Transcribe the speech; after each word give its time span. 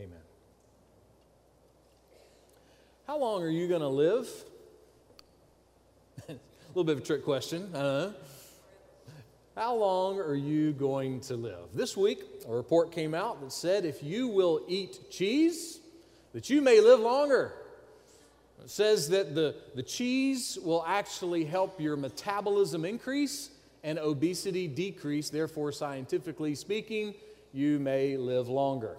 Amen. 0.00 0.18
How 3.06 3.18
long 3.18 3.42
are 3.42 3.50
you 3.50 3.68
going 3.68 3.82
to 3.82 3.88
live? 3.88 4.30
a 6.26 6.32
little 6.68 6.84
bit 6.84 6.96
of 6.96 7.02
a 7.02 7.04
trick 7.04 7.22
question. 7.22 7.74
Uh, 7.74 8.12
how 9.54 9.74
long 9.74 10.18
are 10.18 10.34
you 10.34 10.72
going 10.72 11.20
to 11.22 11.36
live? 11.36 11.74
This 11.74 11.98
week, 11.98 12.20
a 12.48 12.50
report 12.50 12.92
came 12.92 13.14
out 13.14 13.42
that 13.42 13.52
said 13.52 13.84
if 13.84 14.02
you 14.02 14.28
will 14.28 14.62
eat 14.68 15.10
cheese, 15.10 15.80
that 16.32 16.48
you 16.48 16.62
may 16.62 16.80
live 16.80 17.00
longer. 17.00 17.52
It 18.64 18.70
says 18.70 19.10
that 19.10 19.34
the, 19.34 19.54
the 19.74 19.82
cheese 19.82 20.56
will 20.62 20.82
actually 20.86 21.44
help 21.44 21.78
your 21.78 21.98
metabolism 21.98 22.86
increase 22.86 23.50
and 23.84 23.98
obesity 23.98 24.66
decrease. 24.66 25.28
Therefore, 25.28 25.72
scientifically 25.72 26.54
speaking, 26.54 27.12
you 27.52 27.78
may 27.78 28.16
live 28.16 28.48
longer. 28.48 28.96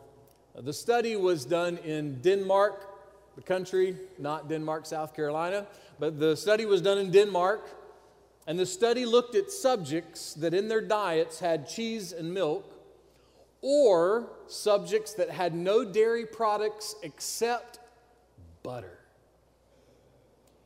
The 0.56 0.74
study 0.74 1.16
was 1.16 1.46
done 1.46 1.78
in 1.78 2.22
Denmark, 2.22 2.88
the 3.36 3.42
country, 3.42 3.96
not 4.20 4.50
Denmark, 4.50 4.86
South 4.86 5.16
Carolina, 5.16 5.66
but 6.00 6.20
the 6.20 6.36
study 6.36 6.66
was 6.66 6.82
done 6.82 6.98
in 6.98 7.12
Denmark. 7.12 7.70
And 8.48 8.60
the 8.60 8.66
study 8.66 9.06
looked 9.06 9.36
at 9.36 9.52
subjects 9.52 10.34
that 10.34 10.54
in 10.54 10.68
their 10.68 10.82
diets 10.82 11.40
had 11.40 11.70
cheese 11.70 12.12
and 12.12 12.34
milk, 12.34 12.66
or 13.62 14.28
subjects 14.48 15.14
that 15.14 15.30
had 15.30 15.54
no 15.54 15.86
dairy 15.86 16.26
products 16.26 16.96
except 17.04 17.80
butter. 18.64 18.98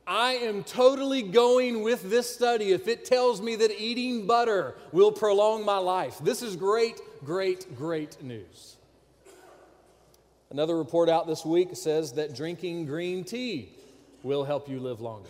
I 0.06 0.32
am 0.34 0.64
totally 0.64 1.22
going 1.22 1.82
with 1.82 2.08
this 2.08 2.32
study 2.32 2.72
if 2.72 2.88
it 2.88 3.04
tells 3.04 3.42
me 3.42 3.56
that 3.56 3.72
eating 3.78 4.26
butter 4.26 4.76
will 4.92 5.12
prolong 5.12 5.64
my 5.64 5.78
life. 5.78 6.18
This 6.22 6.42
is 6.42 6.56
great, 6.56 7.00
great, 7.24 7.76
great 7.76 8.22
news. 8.22 8.76
Another 10.56 10.78
report 10.78 11.10
out 11.10 11.26
this 11.26 11.44
week 11.44 11.76
says 11.76 12.12
that 12.12 12.34
drinking 12.34 12.86
green 12.86 13.24
tea 13.24 13.74
will 14.22 14.42
help 14.42 14.70
you 14.70 14.80
live 14.80 15.02
longer. 15.02 15.28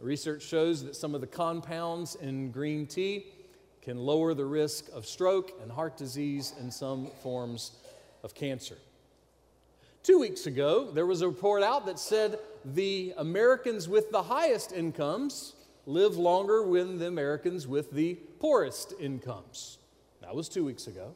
Research 0.00 0.42
shows 0.42 0.82
that 0.82 0.96
some 0.96 1.14
of 1.14 1.20
the 1.20 1.26
compounds 1.26 2.14
in 2.14 2.52
green 2.52 2.86
tea 2.86 3.26
can 3.82 3.98
lower 3.98 4.32
the 4.32 4.46
risk 4.46 4.86
of 4.94 5.04
stroke 5.04 5.52
and 5.62 5.70
heart 5.70 5.98
disease 5.98 6.54
and 6.58 6.72
some 6.72 7.08
forms 7.22 7.72
of 8.22 8.34
cancer. 8.34 8.78
Two 10.02 10.18
weeks 10.18 10.46
ago, 10.46 10.90
there 10.90 11.04
was 11.04 11.20
a 11.20 11.28
report 11.28 11.62
out 11.62 11.84
that 11.84 11.98
said 11.98 12.38
the 12.64 13.12
Americans 13.18 13.90
with 13.90 14.10
the 14.10 14.22
highest 14.22 14.72
incomes 14.72 15.52
live 15.84 16.16
longer 16.16 16.64
than 16.66 16.98
the 16.98 17.08
Americans 17.08 17.68
with 17.68 17.90
the 17.90 18.14
poorest 18.40 18.94
incomes. 18.98 19.76
That 20.22 20.34
was 20.34 20.48
two 20.48 20.64
weeks 20.64 20.86
ago. 20.86 21.14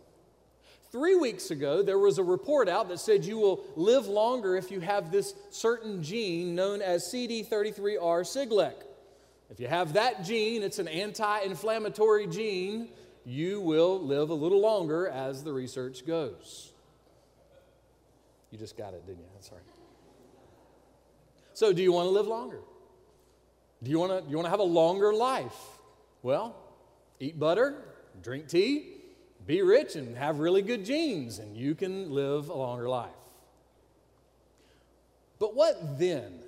Three 0.91 1.15
weeks 1.15 1.53
ago, 1.53 1.83
there 1.83 1.99
was 1.99 2.19
a 2.19 2.25
report 2.25 2.69
out 2.69 2.89
that 2.89 2.99
said 2.99 3.25
you 3.25 3.39
will 3.39 3.65
live 3.77 4.09
longer 4.09 4.57
if 4.57 4.73
you 4.73 4.81
have 4.81 5.13
this 5.13 5.35
certain 5.51 6.03
gene 6.03 6.57
known 6.57 6.83
as 6.83 7.05
CD33R 7.05 8.25
Siglec. 8.25 8.75
If 9.51 9.61
you 9.61 9.69
have 9.69 9.93
that 9.93 10.25
gene, 10.25 10.65
it's 10.65 10.81
an 10.81 10.89
anti 10.89 11.41
inflammatory 11.43 12.27
gene, 12.27 12.89
you 13.25 13.61
will 13.61 14.01
live 14.01 14.31
a 14.31 14.35
little 14.35 14.61
longer 14.61 15.07
as 15.07 15.45
the 15.45 15.53
research 15.53 16.05
goes. 16.05 16.73
You 18.51 18.59
just 18.59 18.77
got 18.77 18.93
it, 18.95 19.07
didn't 19.07 19.21
you? 19.21 19.27
Right. 19.53 19.61
So, 21.53 21.73
do 21.73 21.83
you 21.83 21.93
want 21.93 22.07
to 22.07 22.11
live 22.11 22.27
longer? 22.27 22.61
Do 23.83 23.91
you 23.91 23.99
want 24.01 24.25
to, 24.25 24.31
you 24.31 24.37
want 24.37 24.47
to 24.47 24.51
have 24.51 24.61
a 24.61 24.65
longer 24.65 25.15
life? 25.15 25.57
Well, 26.23 26.57
eat 27.21 27.39
butter, 27.39 27.77
drink 28.23 28.49
tea, 28.49 29.00
be 29.47 29.63
rich, 29.63 29.97
and 29.97 30.17
have 30.17 30.39
really 30.39 30.63
good 30.63 30.85
genes, 30.85 31.39
and 31.39 31.57
you 31.57 31.75
can 31.75 32.11
live 32.11 32.49
a 32.49 32.55
longer 32.55 32.89
life. 32.89 33.11
But 35.39 35.55
what 35.55 35.99
then? 35.99 36.41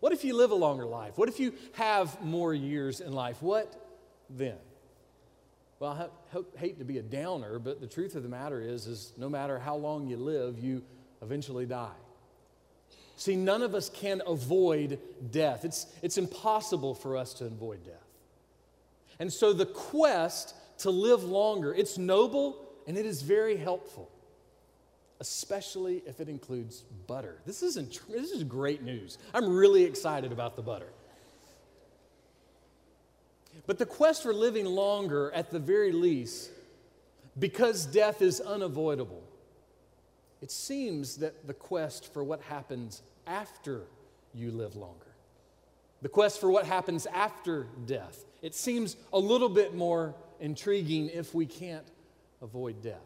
What 0.00 0.12
if 0.12 0.24
you 0.24 0.36
live 0.36 0.50
a 0.50 0.56
longer 0.56 0.86
life? 0.86 1.18
What 1.18 1.28
if 1.28 1.40
you 1.40 1.52
have 1.72 2.22
more 2.22 2.54
years 2.54 3.00
in 3.00 3.12
life? 3.12 3.42
What 3.42 3.74
then? 4.30 4.56
Well, 5.78 6.10
I 6.32 6.58
hate 6.58 6.78
to 6.78 6.84
be 6.84 6.98
a 6.98 7.02
downer, 7.02 7.58
but 7.58 7.80
the 7.80 7.86
truth 7.86 8.14
of 8.14 8.22
the 8.22 8.28
matter 8.28 8.60
is, 8.60 8.86
is 8.86 9.12
no 9.16 9.28
matter 9.28 9.58
how 9.58 9.76
long 9.76 10.06
you 10.06 10.16
live, 10.16 10.58
you 10.58 10.82
eventually 11.20 11.66
die. 11.66 11.90
See, 13.16 13.36
none 13.36 13.62
of 13.62 13.74
us 13.74 13.88
can 13.88 14.22
avoid 14.26 14.98
death. 15.30 15.64
It's, 15.64 15.86
it's 16.02 16.18
impossible 16.18 16.94
for 16.94 17.16
us 17.16 17.34
to 17.34 17.46
avoid 17.46 17.84
death. 17.84 17.94
And 19.18 19.32
so 19.32 19.52
the 19.52 19.66
quest 19.66 20.54
to 20.78 20.90
live 20.90 21.24
longer, 21.24 21.74
it's 21.74 21.98
noble 21.98 22.56
and 22.86 22.96
it 22.96 23.06
is 23.06 23.22
very 23.22 23.56
helpful, 23.56 24.10
especially 25.20 26.02
if 26.06 26.20
it 26.20 26.28
includes 26.28 26.82
butter. 27.06 27.40
This, 27.46 27.62
isn't, 27.62 28.00
this 28.08 28.30
is 28.30 28.44
great 28.44 28.82
news. 28.82 29.18
I'm 29.34 29.48
really 29.56 29.84
excited 29.84 30.32
about 30.32 30.56
the 30.56 30.62
butter. 30.62 30.88
But 33.66 33.78
the 33.78 33.86
quest 33.86 34.22
for 34.22 34.32
living 34.32 34.66
longer, 34.66 35.32
at 35.32 35.50
the 35.50 35.58
very 35.58 35.90
least, 35.90 36.50
because 37.38 37.86
death 37.86 38.22
is 38.22 38.40
unavoidable, 38.40 39.22
it 40.42 40.50
seems 40.50 41.16
that 41.16 41.46
the 41.46 41.54
quest 41.54 42.12
for 42.12 42.22
what 42.22 42.40
happens 42.42 43.02
after 43.26 43.82
you 44.34 44.50
live 44.50 44.76
longer, 44.76 45.06
the 46.02 46.08
quest 46.08 46.40
for 46.40 46.50
what 46.50 46.66
happens 46.66 47.06
after 47.06 47.66
death, 47.86 48.24
it 48.42 48.54
seems 48.54 48.96
a 49.12 49.18
little 49.18 49.48
bit 49.48 49.74
more 49.74 50.14
intriguing 50.40 51.08
if 51.08 51.34
we 51.34 51.46
can't 51.46 51.86
avoid 52.42 52.82
death. 52.82 53.00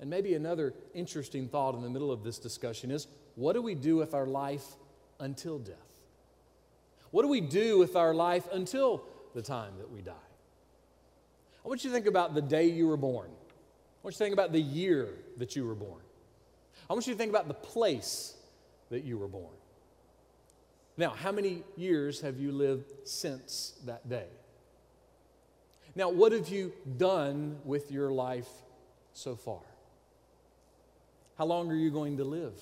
And 0.00 0.10
maybe 0.10 0.34
another 0.34 0.74
interesting 0.94 1.48
thought 1.48 1.74
in 1.74 1.82
the 1.82 1.90
middle 1.90 2.10
of 2.10 2.24
this 2.24 2.38
discussion 2.38 2.90
is 2.90 3.06
what 3.36 3.52
do 3.52 3.62
we 3.62 3.74
do 3.74 3.96
with 3.96 4.14
our 4.14 4.26
life 4.26 4.64
until 5.20 5.58
death? 5.58 5.76
What 7.12 7.22
do 7.22 7.28
we 7.28 7.40
do 7.40 7.78
with 7.78 7.94
our 7.94 8.14
life 8.14 8.48
until 8.52 9.04
the 9.34 9.42
time 9.42 9.74
that 9.78 9.90
we 9.90 10.00
die? 10.00 10.12
I 11.64 11.68
want 11.68 11.84
you 11.84 11.90
to 11.90 11.94
think 11.94 12.06
about 12.06 12.34
the 12.34 12.42
day 12.42 12.66
you 12.66 12.88
were 12.88 12.96
born. 12.96 13.28
I 13.28 14.00
want 14.02 14.14
you 14.14 14.18
to 14.18 14.24
think 14.24 14.32
about 14.32 14.52
the 14.52 14.60
year 14.60 15.08
that 15.36 15.54
you 15.54 15.64
were 15.64 15.76
born. 15.76 16.02
I 16.90 16.92
want 16.92 17.06
you 17.06 17.12
to 17.12 17.18
think 17.18 17.30
about 17.30 17.46
the 17.46 17.54
place 17.54 18.34
that 18.90 19.04
you 19.04 19.18
were 19.18 19.28
born. 19.28 19.54
Now, 20.96 21.10
how 21.10 21.32
many 21.32 21.62
years 21.76 22.20
have 22.20 22.40
you 22.40 22.50
lived 22.50 22.92
since 23.04 23.74
that 23.86 24.08
day? 24.08 24.26
Now, 25.94 26.08
what 26.08 26.32
have 26.32 26.48
you 26.48 26.72
done 26.96 27.58
with 27.64 27.92
your 27.92 28.10
life 28.10 28.48
so 29.12 29.36
far? 29.36 29.60
How 31.36 31.44
long 31.44 31.70
are 31.70 31.76
you 31.76 31.90
going 31.90 32.16
to 32.18 32.24
live? 32.24 32.54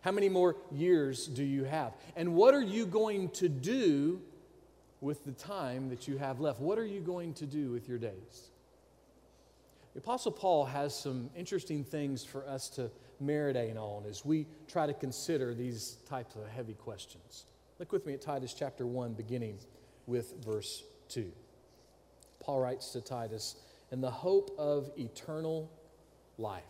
How 0.00 0.12
many 0.12 0.28
more 0.28 0.56
years 0.72 1.26
do 1.26 1.44
you 1.44 1.64
have? 1.64 1.92
And 2.16 2.34
what 2.34 2.54
are 2.54 2.62
you 2.62 2.86
going 2.86 3.30
to 3.30 3.48
do 3.48 4.20
with 5.00 5.24
the 5.24 5.32
time 5.32 5.90
that 5.90 6.08
you 6.08 6.16
have 6.18 6.40
left? 6.40 6.60
What 6.60 6.78
are 6.78 6.86
you 6.86 7.00
going 7.00 7.34
to 7.34 7.46
do 7.46 7.70
with 7.70 7.88
your 7.88 7.98
days? 7.98 8.50
The 9.94 10.00
Apostle 10.00 10.32
Paul 10.32 10.64
has 10.66 10.98
some 10.98 11.30
interesting 11.36 11.84
things 11.84 12.24
for 12.24 12.46
us 12.46 12.68
to 12.70 12.90
marinate 13.22 13.76
on 13.76 14.06
as 14.06 14.24
we 14.24 14.46
try 14.68 14.86
to 14.86 14.94
consider 14.94 15.54
these 15.54 15.96
types 16.08 16.36
of 16.36 16.48
heavy 16.48 16.74
questions. 16.74 17.46
Look 17.78 17.92
with 17.92 18.06
me 18.06 18.14
at 18.14 18.22
Titus 18.22 18.54
chapter 18.54 18.86
1, 18.86 19.14
beginning 19.14 19.58
with 20.06 20.34
verse 20.44 20.84
2. 21.08 21.30
Paul 22.48 22.60
writes 22.60 22.92
to 22.92 23.02
Titus, 23.02 23.56
in 23.92 24.00
the 24.00 24.10
hope 24.10 24.54
of 24.56 24.90
eternal 24.96 25.70
life. 26.38 26.62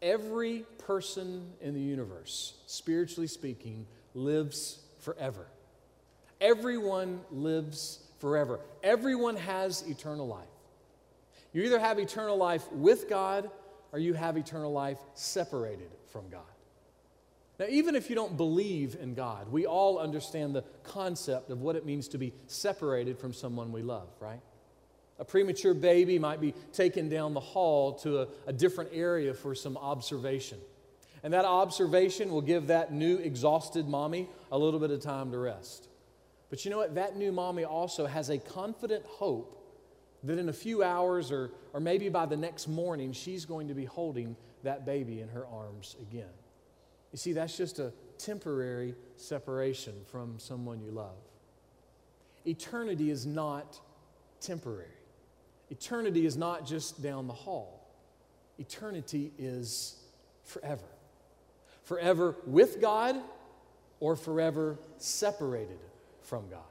Every 0.00 0.64
person 0.78 1.52
in 1.60 1.74
the 1.74 1.80
universe, 1.80 2.54
spiritually 2.66 3.26
speaking, 3.26 3.86
lives 4.14 4.80
forever. 5.00 5.46
Everyone 6.40 7.20
lives 7.30 7.98
forever. 8.18 8.60
Everyone 8.82 9.36
has 9.36 9.82
eternal 9.82 10.26
life. 10.26 10.48
You 11.52 11.64
either 11.64 11.78
have 11.78 11.98
eternal 11.98 12.38
life 12.38 12.64
with 12.72 13.10
God 13.10 13.50
or 13.92 13.98
you 13.98 14.14
have 14.14 14.38
eternal 14.38 14.72
life 14.72 15.00
separated 15.12 15.90
from 16.10 16.30
God. 16.30 16.40
Now, 17.64 17.70
even 17.70 17.96
if 17.96 18.10
you 18.10 18.14
don't 18.14 18.36
believe 18.36 18.94
in 19.00 19.14
God, 19.14 19.50
we 19.50 19.64
all 19.64 19.98
understand 19.98 20.54
the 20.54 20.64
concept 20.82 21.48
of 21.48 21.62
what 21.62 21.76
it 21.76 21.86
means 21.86 22.08
to 22.08 22.18
be 22.18 22.34
separated 22.46 23.18
from 23.18 23.32
someone 23.32 23.72
we 23.72 23.80
love, 23.80 24.08
right? 24.20 24.40
A 25.18 25.24
premature 25.24 25.72
baby 25.72 26.18
might 26.18 26.42
be 26.42 26.52
taken 26.74 27.08
down 27.08 27.32
the 27.32 27.40
hall 27.40 27.94
to 28.00 28.20
a, 28.20 28.28
a 28.48 28.52
different 28.52 28.90
area 28.92 29.32
for 29.32 29.54
some 29.54 29.78
observation. 29.78 30.58
And 31.22 31.32
that 31.32 31.46
observation 31.46 32.30
will 32.30 32.42
give 32.42 32.66
that 32.66 32.92
new 32.92 33.16
exhausted 33.16 33.88
mommy 33.88 34.28
a 34.52 34.58
little 34.58 34.80
bit 34.80 34.90
of 34.90 35.00
time 35.00 35.32
to 35.32 35.38
rest. 35.38 35.88
But 36.50 36.66
you 36.66 36.70
know 36.70 36.76
what? 36.76 36.96
That 36.96 37.16
new 37.16 37.32
mommy 37.32 37.64
also 37.64 38.04
has 38.04 38.28
a 38.28 38.36
confident 38.36 39.06
hope 39.06 39.58
that 40.22 40.38
in 40.38 40.50
a 40.50 40.52
few 40.52 40.82
hours 40.82 41.32
or, 41.32 41.50
or 41.72 41.80
maybe 41.80 42.10
by 42.10 42.26
the 42.26 42.36
next 42.36 42.68
morning, 42.68 43.12
she's 43.12 43.46
going 43.46 43.68
to 43.68 43.74
be 43.74 43.86
holding 43.86 44.36
that 44.64 44.84
baby 44.84 45.22
in 45.22 45.28
her 45.28 45.46
arms 45.46 45.96
again. 46.02 46.28
You 47.14 47.18
see, 47.18 47.32
that's 47.32 47.56
just 47.56 47.78
a 47.78 47.92
temporary 48.18 48.96
separation 49.14 49.94
from 50.10 50.40
someone 50.40 50.82
you 50.82 50.90
love. 50.90 51.14
Eternity 52.44 53.08
is 53.08 53.24
not 53.24 53.78
temporary, 54.40 54.88
eternity 55.70 56.26
is 56.26 56.36
not 56.36 56.66
just 56.66 57.04
down 57.04 57.28
the 57.28 57.32
hall. 57.32 57.86
eternity 58.58 59.30
is 59.38 59.94
forever. 60.42 60.88
Forever 61.84 62.34
with 62.48 62.80
God 62.80 63.14
or 64.00 64.16
forever 64.16 64.76
separated 64.98 65.78
from 66.20 66.50
God. 66.50 66.62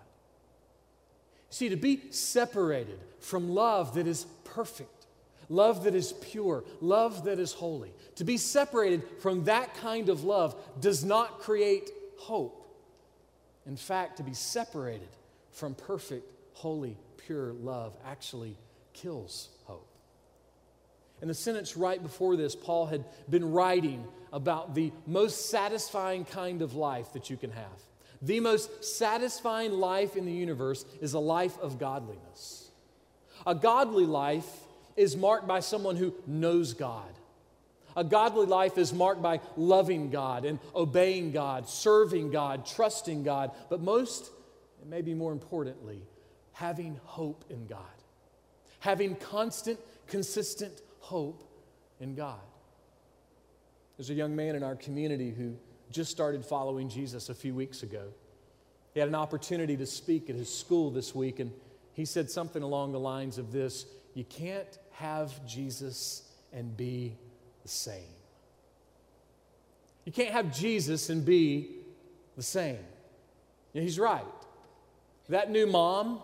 See, 1.52 1.70
to 1.70 1.78
be 1.78 2.02
separated 2.10 3.00
from 3.22 3.48
love 3.48 3.96
that 3.96 4.08
is 4.08 4.26
perfect, 4.44 5.03
love 5.50 5.84
that 5.84 5.96
is 5.96 6.14
pure, 6.14 6.64
love 6.82 7.26
that 7.26 7.40
is 7.40 7.54
holy, 7.54 7.94
to 8.16 8.24
be 8.24 8.38
separated 8.38 9.04
from 9.20 9.46
that 9.46 9.76
kind 9.76 10.10
of 10.10 10.24
love 10.24 10.56
does 10.80 11.04
not 11.04 11.40
create 11.40 11.90
hope. 12.18 12.60
In 13.66 13.78
fact, 13.78 14.18
to 14.18 14.24
be 14.24 14.34
separated 14.34 15.08
from 15.52 15.76
perfect, 15.76 16.30
holy, 16.54 16.98
pure 17.18 17.54
love 17.54 17.96
actually 18.06 18.58
kills 18.94 19.50
hope. 19.66 19.88
In 21.22 21.28
the 21.28 21.34
sentence 21.34 21.78
right 21.78 22.02
before 22.02 22.36
this, 22.36 22.56
Paul 22.56 22.86
had 22.86 23.06
been 23.30 23.52
writing 23.52 24.06
about 24.34 24.76
the 24.76 24.92
most 25.08 25.50
satisfying 25.50 26.26
kind 26.26 26.62
of 26.62 26.76
life 26.76 27.14
that 27.14 27.30
you 27.30 27.38
can 27.38 27.52
have. 27.52 27.80
The 28.22 28.40
most 28.40 28.84
satisfying 28.84 29.72
life 29.74 30.16
in 30.18 30.26
the 30.26 30.34
universe 30.34 30.86
is 31.02 31.14
a 31.14 31.20
life 31.20 31.58
of 31.60 31.78
godliness. 31.78 32.70
A 33.46 33.56
godly 33.56 34.06
life 34.06 34.50
is 34.96 35.16
marked 35.16 35.48
by 35.48 35.60
someone 35.60 35.96
who 35.96 36.14
knows 36.28 36.74
God. 36.74 37.12
A 37.96 38.04
godly 38.04 38.46
life 38.46 38.78
is 38.78 38.92
marked 38.94 39.22
by 39.22 39.40
loving 39.56 40.10
God 40.10 40.46
and 40.46 40.60
obeying 40.76 41.32
God, 41.32 41.70
serving 41.70 42.32
God, 42.32 42.66
trusting 42.66 43.24
God, 43.24 43.52
but 43.70 43.82
most, 43.82 44.32
and 44.82 44.90
maybe 44.90 45.14
more 45.14 45.32
importantly, 45.32 46.02
having 46.54 47.00
hope 47.04 47.46
in 47.50 47.68
God. 47.68 47.80
Having 48.80 49.16
constant, 49.18 49.80
consistent 50.08 50.82
hope 51.00 51.44
in 52.00 52.16
God. 52.16 52.42
There's 53.98 54.10
a 54.10 54.16
young 54.16 54.36
man 54.36 54.56
in 54.56 54.64
our 54.64 54.76
community 54.76 55.32
who 55.32 55.56
just 55.92 56.10
started 56.10 56.44
following 56.44 56.90
Jesus 56.90 57.30
a 57.30 57.36
few 57.36 57.54
weeks 57.54 57.84
ago. 57.84 58.08
He 58.94 59.00
had 59.00 59.10
an 59.10 59.16
opportunity 59.16 59.78
to 59.78 59.86
speak 59.86 60.30
at 60.30 60.36
his 60.36 60.54
school 60.54 60.90
this 60.90 61.14
week, 61.14 61.40
and 61.40 61.52
he 61.94 62.06
said 62.06 62.30
something 62.30 62.64
along 62.64 62.92
the 62.92 63.00
lines 63.00 63.38
of 63.38 63.52
this 63.52 63.86
You 64.14 64.24
can't 64.26 64.78
have 64.94 65.46
Jesus 65.46 66.24
and 66.52 66.76
be 66.76 67.16
the 67.64 67.70
same. 67.70 68.04
You 70.06 70.12
can't 70.12 70.32
have 70.32 70.56
Jesus 70.56 71.10
and 71.10 71.26
be 71.26 71.70
the 72.36 72.44
same. 72.44 72.80
Yeah, 73.74 73.82
he's 73.82 74.00
right. 74.00 74.26
That 75.30 75.50
new 75.50 75.66
mom, 75.66 76.20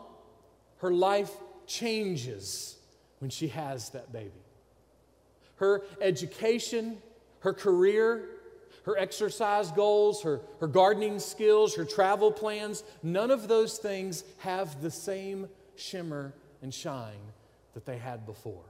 her 0.77 0.92
life 0.92 1.31
changes 1.66 2.77
when 3.19 3.30
she 3.30 3.48
has 3.50 3.89
that 3.89 4.12
baby. 4.12 4.31
Her 5.56 5.83
education, 6.01 6.98
her 7.39 7.54
career, 7.54 8.25
her 8.83 8.98
exercise 8.98 9.71
goals, 9.71 10.24
her, 10.24 10.42
her 10.60 10.68
gardening 10.68 11.19
skills, 11.19 11.75
her 11.75 11.86
travel 11.86 12.31
plans, 12.31 12.83
none 13.04 13.31
of 13.31 13.48
those 13.48 13.77
things 13.77 14.24
have 14.39 14.81
the 14.81 14.92
same 14.92 15.48
shimmer 15.75 16.33
and 16.62 16.74
shine 16.74 17.33
that 17.80 17.86
they 17.86 17.98
had 17.98 18.26
before 18.26 18.66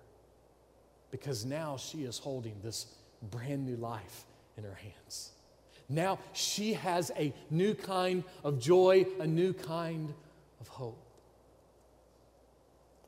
because 1.10 1.44
now 1.44 1.78
she 1.78 2.04
is 2.04 2.20
holding 2.20 2.56
this 2.64 2.86
brand 3.32 3.66
new 3.66 3.76
life 3.76 4.26
in 4.56 4.64
her 4.64 4.76
hands. 4.76 5.32
Now 5.90 6.20
she 6.34 6.74
has 6.74 7.12
a 7.18 7.34
new 7.50 7.74
kind 7.74 8.24
of 8.44 8.60
joy, 8.60 9.08
a 9.20 9.26
new 9.26 9.54
kind 9.54 10.14
of 10.62 10.68
hope. 10.68 11.04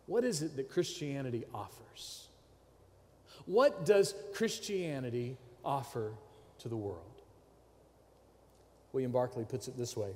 What 0.08 0.24
is 0.24 0.42
it 0.42 0.56
that 0.56 0.70
Christianity 0.70 1.46
offers? 1.54 2.28
What 3.46 3.86
does 3.86 4.16
Christianity 4.34 5.38
offer 5.64 6.14
to 6.60 6.68
the 6.68 6.76
world? 6.76 7.06
William 8.92 9.12
Barclay 9.12 9.46
puts 9.46 9.68
it 9.68 9.78
this 9.78 9.96
way 9.96 10.10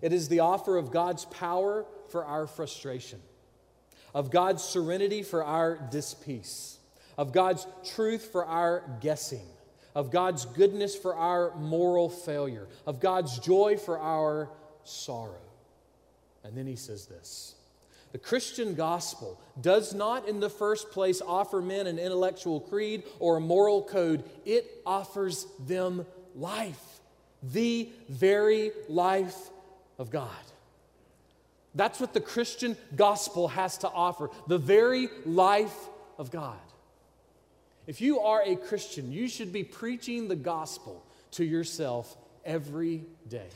It 0.00 0.14
is 0.14 0.28
the 0.28 0.40
offer 0.40 0.78
of 0.78 0.90
God's 0.90 1.26
power 1.26 1.84
for 2.08 2.24
our 2.24 2.46
frustration, 2.46 3.20
of 4.16 4.32
God's 4.32 4.64
serenity 4.64 5.22
for 5.22 5.44
our 5.44 5.76
dispeace 5.92 6.76
of 7.18 7.32
God's 7.32 7.66
truth 7.94 8.30
for 8.30 8.44
our 8.44 8.82
guessing, 9.00 9.46
of 9.94 10.10
God's 10.10 10.44
goodness 10.44 10.94
for 10.96 11.14
our 11.14 11.54
moral 11.56 12.08
failure, 12.08 12.68
of 12.86 13.00
God's 13.00 13.38
joy 13.38 13.76
for 13.76 13.98
our 13.98 14.50
sorrow. 14.84 15.40
And 16.44 16.56
then 16.56 16.66
he 16.66 16.76
says 16.76 17.06
this 17.06 17.54
The 18.12 18.18
Christian 18.18 18.74
gospel 18.74 19.40
does 19.60 19.94
not, 19.94 20.28
in 20.28 20.40
the 20.40 20.50
first 20.50 20.90
place, 20.90 21.22
offer 21.26 21.62
men 21.62 21.86
an 21.86 21.98
intellectual 21.98 22.60
creed 22.60 23.04
or 23.18 23.38
a 23.38 23.40
moral 23.40 23.82
code, 23.82 24.24
it 24.44 24.82
offers 24.84 25.46
them 25.66 26.06
life, 26.34 27.00
the 27.42 27.88
very 28.08 28.72
life 28.88 29.50
of 29.98 30.10
God. 30.10 30.30
That's 31.76 32.00
what 32.00 32.14
the 32.14 32.20
Christian 32.20 32.76
gospel 32.96 33.48
has 33.48 33.78
to 33.78 33.88
offer 33.88 34.30
the 34.48 34.58
very 34.58 35.08
life 35.26 35.76
of 36.18 36.30
God. 36.30 36.58
If 37.86 38.00
you 38.00 38.18
are 38.20 38.42
a 38.44 38.56
Christian, 38.56 39.12
you 39.12 39.28
should 39.28 39.52
be 39.52 39.62
preaching 39.62 40.26
the 40.26 40.36
gospel 40.36 41.04
to 41.32 41.44
yourself 41.44 42.16
every 42.44 43.04
day. 43.28 43.46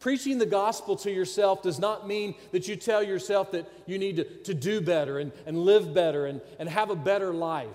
Preaching 0.00 0.38
the 0.38 0.46
gospel 0.46 0.96
to 0.96 1.10
yourself 1.10 1.62
does 1.62 1.78
not 1.78 2.08
mean 2.08 2.34
that 2.52 2.68
you 2.68 2.74
tell 2.74 3.02
yourself 3.02 3.52
that 3.52 3.70
you 3.86 3.98
need 3.98 4.16
to, 4.16 4.24
to 4.24 4.54
do 4.54 4.80
better 4.80 5.18
and, 5.18 5.30
and 5.46 5.58
live 5.58 5.94
better 5.94 6.26
and, 6.26 6.40
and 6.58 6.68
have 6.68 6.90
a 6.90 6.96
better 6.96 7.32
life. 7.32 7.68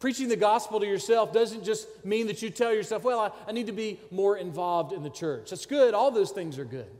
Preaching 0.00 0.28
the 0.28 0.36
gospel 0.36 0.80
to 0.80 0.86
yourself 0.86 1.32
doesn't 1.32 1.64
just 1.64 1.86
mean 2.04 2.26
that 2.26 2.42
you 2.42 2.50
tell 2.50 2.74
yourself, 2.74 3.04
well, 3.04 3.20
I, 3.20 3.30
I 3.48 3.52
need 3.52 3.66
to 3.66 3.72
be 3.72 4.00
more 4.10 4.36
involved 4.36 4.92
in 4.92 5.02
the 5.02 5.10
church. 5.10 5.50
That's 5.50 5.66
good, 5.66 5.94
all 5.94 6.10
those 6.10 6.30
things 6.30 6.58
are 6.58 6.64
good. 6.64 6.90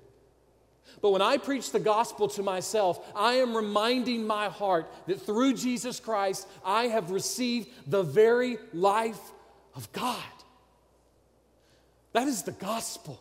But 1.01 1.11
when 1.11 1.23
I 1.23 1.37
preach 1.37 1.71
the 1.71 1.81
gospel 1.81 2.29
to 2.29 2.43
myself, 2.43 3.05
I 3.15 3.35
am 3.35 3.57
reminding 3.57 4.27
my 4.27 4.49
heart 4.49 4.91
that 5.07 5.21
through 5.21 5.55
Jesus 5.55 6.01
Christ, 6.01 6.49
I 6.65 6.85
have 6.85 7.11
received 7.11 7.69
the 7.87 8.03
very 8.03 8.59
life 8.73 9.21
of 9.75 9.91
God. 9.93 10.23
That 12.13 12.29
is 12.29 12.43
the 12.43 12.53
gospel. 12.53 13.21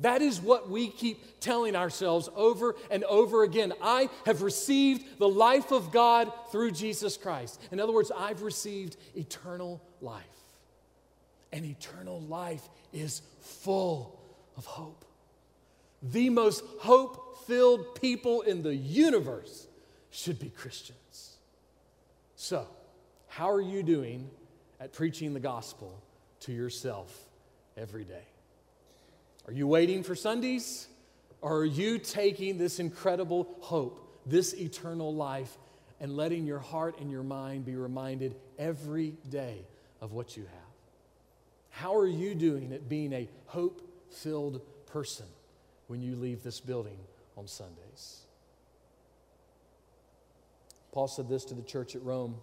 That 0.00 0.22
is 0.22 0.40
what 0.40 0.70
we 0.70 0.88
keep 0.88 1.40
telling 1.40 1.74
ourselves 1.74 2.28
over 2.36 2.76
and 2.90 3.02
over 3.04 3.42
again. 3.42 3.72
I 3.82 4.08
have 4.26 4.42
received 4.42 5.18
the 5.18 5.28
life 5.28 5.72
of 5.72 5.90
God 5.90 6.32
through 6.52 6.70
Jesus 6.70 7.16
Christ. 7.16 7.60
In 7.72 7.80
other 7.80 7.92
words, 7.92 8.12
I've 8.16 8.42
received 8.42 8.96
eternal 9.16 9.82
life. 10.00 10.24
And 11.52 11.64
eternal 11.64 12.20
life 12.20 12.66
is 12.92 13.22
full 13.40 14.20
of 14.56 14.66
hope 14.66 15.04
the 16.02 16.30
most 16.30 16.62
hope 16.80 17.46
filled 17.46 18.00
people 18.00 18.42
in 18.42 18.62
the 18.62 18.74
universe 18.74 19.66
should 20.10 20.38
be 20.38 20.50
Christians. 20.50 21.36
So, 22.36 22.66
how 23.26 23.50
are 23.50 23.60
you 23.60 23.82
doing 23.82 24.30
at 24.80 24.92
preaching 24.92 25.34
the 25.34 25.40
gospel 25.40 26.02
to 26.40 26.52
yourself 26.52 27.14
every 27.76 28.04
day? 28.04 28.26
Are 29.46 29.52
you 29.52 29.66
waiting 29.66 30.02
for 30.02 30.14
Sundays? 30.14 30.88
Or 31.40 31.58
are 31.58 31.64
you 31.64 31.98
taking 31.98 32.58
this 32.58 32.80
incredible 32.80 33.48
hope, 33.60 34.20
this 34.26 34.54
eternal 34.54 35.14
life, 35.14 35.56
and 36.00 36.16
letting 36.16 36.46
your 36.46 36.58
heart 36.58 37.00
and 37.00 37.10
your 37.10 37.22
mind 37.22 37.64
be 37.64 37.76
reminded 37.76 38.34
every 38.58 39.14
day 39.28 39.64
of 40.00 40.12
what 40.12 40.36
you 40.36 40.42
have? 40.44 40.68
How 41.70 41.96
are 41.96 42.06
you 42.06 42.34
doing 42.34 42.72
at 42.72 42.88
being 42.88 43.12
a 43.12 43.28
hope 43.46 43.80
filled 44.10 44.60
person? 44.86 45.26
When 45.88 46.00
you 46.00 46.14
leave 46.14 46.42
this 46.42 46.60
building 46.60 46.98
on 47.36 47.48
Sundays. 47.48 48.20
Paul 50.92 51.08
said 51.08 51.28
this 51.28 51.44
to 51.46 51.54
the 51.54 51.62
church 51.62 51.96
at 51.96 52.02
Rome 52.02 52.36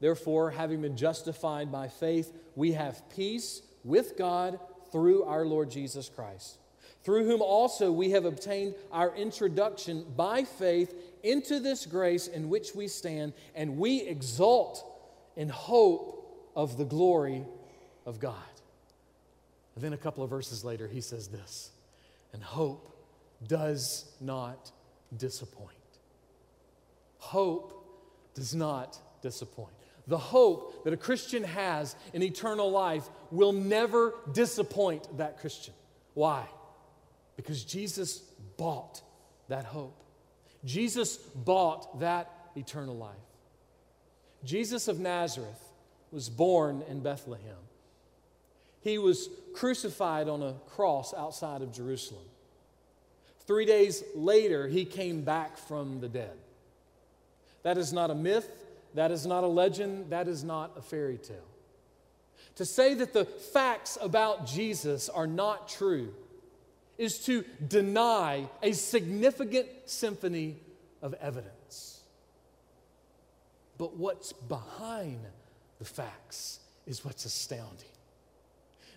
Therefore, 0.00 0.50
having 0.50 0.82
been 0.82 0.96
justified 0.96 1.72
by 1.72 1.88
faith, 1.88 2.32
we 2.54 2.72
have 2.72 3.02
peace 3.16 3.62
with 3.82 4.16
God 4.16 4.60
through 4.92 5.24
our 5.24 5.44
Lord 5.44 5.70
Jesus 5.70 6.08
Christ, 6.08 6.58
through 7.02 7.24
whom 7.24 7.42
also 7.42 7.90
we 7.90 8.10
have 8.10 8.24
obtained 8.24 8.74
our 8.92 9.14
introduction 9.16 10.04
by 10.16 10.44
faith 10.44 10.94
into 11.24 11.58
this 11.58 11.84
grace 11.84 12.28
in 12.28 12.48
which 12.48 12.74
we 12.76 12.86
stand, 12.86 13.32
and 13.56 13.76
we 13.76 14.02
exult 14.02 14.84
in 15.36 15.48
hope 15.48 16.50
of 16.54 16.76
the 16.76 16.84
glory 16.84 17.44
of 18.06 18.20
God. 18.20 18.36
Then 19.76 19.92
a 19.92 19.96
couple 19.98 20.24
of 20.24 20.30
verses 20.30 20.64
later, 20.64 20.88
he 20.88 21.00
says 21.00 21.28
this 21.28 21.70
and 22.32 22.42
hope 22.42 22.96
does 23.46 24.04
not 24.20 24.70
disappoint. 25.16 25.76
Hope 27.18 27.74
does 28.34 28.54
not 28.54 28.98
disappoint. 29.22 29.72
The 30.06 30.18
hope 30.18 30.84
that 30.84 30.92
a 30.92 30.96
Christian 30.96 31.44
has 31.44 31.94
in 32.14 32.22
eternal 32.22 32.70
life 32.70 33.08
will 33.30 33.52
never 33.52 34.14
disappoint 34.32 35.18
that 35.18 35.38
Christian. 35.38 35.74
Why? 36.14 36.46
Because 37.36 37.62
Jesus 37.64 38.18
bought 38.56 39.02
that 39.48 39.64
hope. 39.64 40.02
Jesus 40.64 41.16
bought 41.16 42.00
that 42.00 42.30
eternal 42.56 42.96
life. 42.96 43.16
Jesus 44.44 44.88
of 44.88 44.98
Nazareth 44.98 45.62
was 46.10 46.28
born 46.28 46.82
in 46.88 47.00
Bethlehem. 47.00 47.56
He 48.80 48.98
was 48.98 49.28
crucified 49.54 50.28
on 50.28 50.42
a 50.42 50.54
cross 50.68 51.12
outside 51.14 51.62
of 51.62 51.72
Jerusalem. 51.72 52.24
Three 53.46 53.64
days 53.64 54.04
later, 54.14 54.68
he 54.68 54.84
came 54.84 55.22
back 55.22 55.56
from 55.56 56.00
the 56.00 56.08
dead. 56.08 56.36
That 57.62 57.78
is 57.78 57.92
not 57.92 58.10
a 58.10 58.14
myth, 58.14 58.48
that 58.94 59.10
is 59.10 59.26
not 59.26 59.44
a 59.44 59.48
legend, 59.48 60.10
that 60.10 60.28
is 60.28 60.44
not 60.44 60.72
a 60.76 60.82
fairy 60.82 61.18
tale. 61.18 61.36
To 62.56 62.64
say 62.64 62.94
that 62.94 63.12
the 63.12 63.24
facts 63.24 63.98
about 64.00 64.46
Jesus 64.46 65.08
are 65.08 65.26
not 65.26 65.68
true 65.68 66.14
is 66.98 67.18
to 67.20 67.44
deny 67.66 68.48
a 68.62 68.72
significant 68.72 69.68
symphony 69.86 70.56
of 71.00 71.14
evidence. 71.14 72.00
But 73.78 73.96
what's 73.96 74.32
behind 74.32 75.20
the 75.78 75.84
facts 75.84 76.58
is 76.86 77.04
what's 77.04 77.24
astounding. 77.24 77.86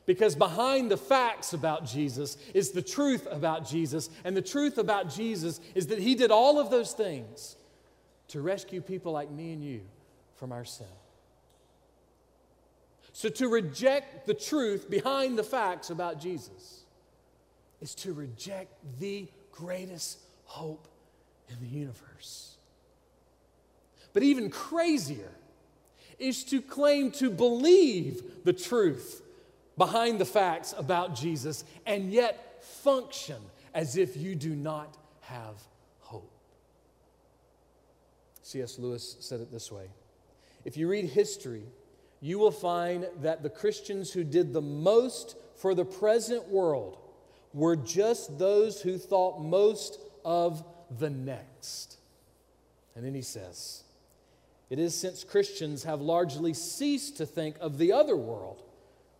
Because 0.05 0.35
behind 0.35 0.89
the 0.89 0.97
facts 0.97 1.53
about 1.53 1.85
Jesus 1.85 2.37
is 2.53 2.71
the 2.71 2.81
truth 2.81 3.27
about 3.29 3.67
Jesus. 3.67 4.09
And 4.23 4.35
the 4.35 4.41
truth 4.41 4.77
about 4.77 5.09
Jesus 5.09 5.59
is 5.75 5.87
that 5.87 5.99
he 5.99 6.15
did 6.15 6.31
all 6.31 6.59
of 6.59 6.69
those 6.69 6.93
things 6.93 7.55
to 8.29 8.41
rescue 8.41 8.81
people 8.81 9.11
like 9.11 9.29
me 9.29 9.53
and 9.53 9.63
you 9.63 9.81
from 10.35 10.51
our 10.51 10.65
sin. 10.65 10.87
So 13.13 13.29
to 13.29 13.47
reject 13.47 14.25
the 14.25 14.33
truth 14.33 14.89
behind 14.89 15.37
the 15.37 15.43
facts 15.43 15.89
about 15.89 16.19
Jesus 16.19 16.83
is 17.81 17.93
to 17.95 18.13
reject 18.13 18.73
the 18.99 19.27
greatest 19.51 20.19
hope 20.45 20.87
in 21.49 21.59
the 21.59 21.67
universe. 21.67 22.55
But 24.13 24.23
even 24.23 24.49
crazier 24.49 25.31
is 26.19 26.43
to 26.45 26.61
claim 26.61 27.11
to 27.11 27.29
believe 27.29 28.43
the 28.45 28.53
truth 28.53 29.21
behind 29.77 30.19
the 30.19 30.25
facts 30.25 30.73
about 30.77 31.15
Jesus 31.15 31.63
and 31.85 32.11
yet 32.11 32.63
function 32.63 33.37
as 33.73 33.97
if 33.97 34.17
you 34.17 34.35
do 34.35 34.55
not 34.55 34.97
have 35.21 35.55
hope. 35.99 36.31
C.S. 38.43 38.77
Lewis 38.77 39.17
said 39.19 39.39
it 39.41 39.51
this 39.51 39.71
way 39.71 39.87
If 40.65 40.77
you 40.77 40.87
read 40.87 41.05
history, 41.05 41.63
you 42.19 42.37
will 42.37 42.51
find 42.51 43.07
that 43.21 43.43
the 43.43 43.49
Christians 43.49 44.11
who 44.11 44.23
did 44.23 44.53
the 44.53 44.61
most 44.61 45.35
for 45.55 45.73
the 45.73 45.85
present 45.85 46.47
world 46.49 46.97
were 47.53 47.75
just 47.75 48.37
those 48.37 48.81
who 48.81 48.97
thought 48.97 49.41
most 49.41 49.99
of 50.23 50.63
the 50.99 51.09
next. 51.09 51.97
And 52.95 53.05
then 53.05 53.13
he 53.13 53.21
says, 53.21 53.83
It 54.69 54.79
is 54.79 54.93
since 54.95 55.23
Christians 55.23 55.83
have 55.83 56.01
largely 56.01 56.53
ceased 56.53 57.17
to 57.17 57.25
think 57.25 57.55
of 57.59 57.77
the 57.77 57.91
other 57.91 58.15
world 58.15 58.63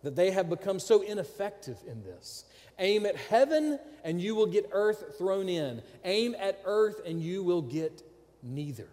that 0.02 0.16
they 0.16 0.30
have 0.30 0.48
become 0.50 0.78
so 0.78 1.02
ineffective 1.02 1.76
in 1.86 2.02
this. 2.02 2.44
Aim 2.78 3.06
at 3.06 3.16
heaven 3.16 3.78
and 4.04 4.20
you 4.20 4.34
will 4.34 4.46
get 4.46 4.68
earth 4.72 5.16
thrown 5.18 5.48
in. 5.48 5.82
Aim 6.04 6.34
at 6.38 6.60
earth 6.64 7.00
and 7.06 7.20
you 7.20 7.42
will 7.42 7.62
get 7.62 8.02
neither. 8.42 8.88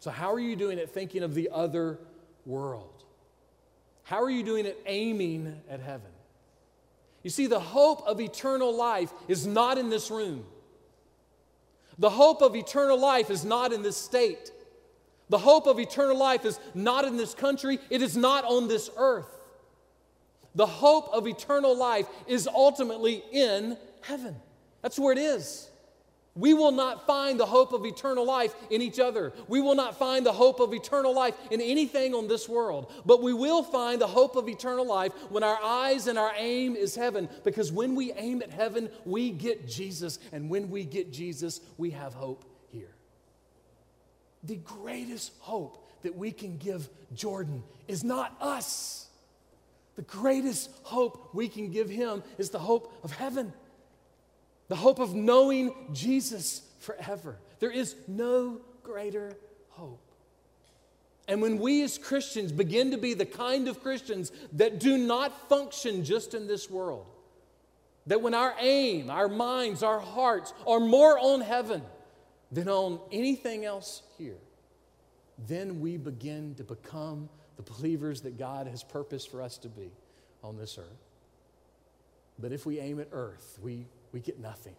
So, 0.00 0.10
how 0.10 0.32
are 0.32 0.40
you 0.40 0.54
doing 0.54 0.78
it 0.78 0.90
thinking 0.90 1.22
of 1.22 1.34
the 1.34 1.50
other 1.52 1.98
world? 2.46 3.02
How 4.04 4.22
are 4.22 4.30
you 4.30 4.42
doing 4.42 4.64
it 4.64 4.80
aiming 4.86 5.60
at 5.68 5.80
heaven? 5.80 6.10
You 7.22 7.30
see, 7.30 7.46
the 7.46 7.60
hope 7.60 8.06
of 8.06 8.20
eternal 8.20 8.74
life 8.74 9.12
is 9.26 9.46
not 9.46 9.76
in 9.76 9.90
this 9.90 10.10
room. 10.10 10.44
The 11.98 12.10
hope 12.10 12.42
of 12.42 12.54
eternal 12.54 12.98
life 12.98 13.28
is 13.28 13.44
not 13.44 13.72
in 13.72 13.82
this 13.82 13.96
state. 13.96 14.52
The 15.30 15.38
hope 15.38 15.66
of 15.66 15.78
eternal 15.78 16.16
life 16.16 16.44
is 16.44 16.58
not 16.74 17.04
in 17.04 17.16
this 17.16 17.34
country, 17.34 17.78
it 17.90 18.02
is 18.02 18.16
not 18.16 18.44
on 18.44 18.68
this 18.68 18.90
earth. 18.96 19.28
The 20.54 20.66
hope 20.66 21.10
of 21.12 21.26
eternal 21.26 21.76
life 21.76 22.06
is 22.26 22.48
ultimately 22.48 23.22
in 23.30 23.76
heaven. 24.00 24.36
That's 24.82 24.98
where 24.98 25.12
it 25.12 25.18
is. 25.18 25.70
We 26.34 26.54
will 26.54 26.70
not 26.70 27.04
find 27.04 27.38
the 27.38 27.46
hope 27.46 27.72
of 27.72 27.84
eternal 27.84 28.24
life 28.24 28.54
in 28.70 28.80
each 28.80 29.00
other. 29.00 29.32
We 29.48 29.60
will 29.60 29.74
not 29.74 29.98
find 29.98 30.24
the 30.24 30.32
hope 30.32 30.60
of 30.60 30.72
eternal 30.72 31.12
life 31.12 31.34
in 31.50 31.60
anything 31.60 32.14
on 32.14 32.28
this 32.28 32.48
world. 32.48 32.92
But 33.04 33.22
we 33.22 33.32
will 33.34 33.64
find 33.64 34.00
the 34.00 34.06
hope 34.06 34.36
of 34.36 34.48
eternal 34.48 34.86
life 34.86 35.12
when 35.30 35.42
our 35.42 35.58
eyes 35.60 36.06
and 36.06 36.16
our 36.16 36.32
aim 36.36 36.76
is 36.76 36.94
heaven. 36.94 37.28
Because 37.42 37.72
when 37.72 37.96
we 37.96 38.12
aim 38.12 38.40
at 38.40 38.52
heaven, 38.52 38.88
we 39.04 39.30
get 39.30 39.66
Jesus. 39.66 40.20
And 40.30 40.48
when 40.48 40.70
we 40.70 40.84
get 40.84 41.12
Jesus, 41.12 41.60
we 41.76 41.90
have 41.90 42.14
hope. 42.14 42.44
The 44.48 44.56
greatest 44.56 45.32
hope 45.38 45.88
that 46.02 46.16
we 46.16 46.32
can 46.32 46.58
give 46.58 46.88
Jordan 47.14 47.62
is 47.86 48.02
not 48.02 48.36
us. 48.40 49.06
The 49.94 50.02
greatest 50.02 50.70
hope 50.82 51.30
we 51.32 51.48
can 51.48 51.70
give 51.70 51.88
him 51.88 52.24
is 52.36 52.50
the 52.50 52.58
hope 52.58 52.92
of 53.04 53.12
heaven 53.12 53.52
the 54.68 54.76
hope 54.76 54.98
of 54.98 55.14
knowing 55.14 55.74
Jesus 55.92 56.62
forever. 56.80 57.36
There 57.58 57.70
is 57.70 57.96
no 58.06 58.60
greater 58.82 59.36
hope. 59.70 60.00
And 61.26 61.42
when 61.42 61.58
we 61.58 61.82
as 61.82 61.98
Christians 61.98 62.52
begin 62.52 62.92
to 62.92 62.98
be 62.98 63.14
the 63.14 63.26
kind 63.26 63.68
of 63.68 63.82
Christians 63.82 64.32
that 64.52 64.78
do 64.78 64.96
not 64.96 65.48
function 65.48 66.04
just 66.04 66.32
in 66.32 66.46
this 66.46 66.70
world, 66.70 67.06
that 68.06 68.22
when 68.22 68.32
our 68.32 68.54
aim, 68.60 69.10
our 69.10 69.28
minds, 69.28 69.82
our 69.82 70.00
hearts 70.00 70.54
are 70.66 70.80
more 70.80 71.18
on 71.18 71.42
heaven 71.42 71.82
than 72.50 72.68
on 72.68 72.98
anything 73.12 73.64
else 73.66 74.02
then 75.46 75.80
we 75.80 75.96
begin 75.96 76.54
to 76.56 76.64
become 76.64 77.28
the 77.56 77.62
believers 77.62 78.22
that 78.22 78.38
God 78.38 78.66
has 78.66 78.82
purposed 78.82 79.30
for 79.30 79.42
us 79.42 79.58
to 79.58 79.68
be 79.68 79.90
on 80.42 80.56
this 80.56 80.78
earth. 80.78 81.06
But 82.38 82.52
if 82.52 82.66
we 82.66 82.78
aim 82.78 83.00
at 83.00 83.08
earth, 83.12 83.58
we 83.62 83.86
we 84.12 84.20
get 84.20 84.38
nothing. 84.38 84.76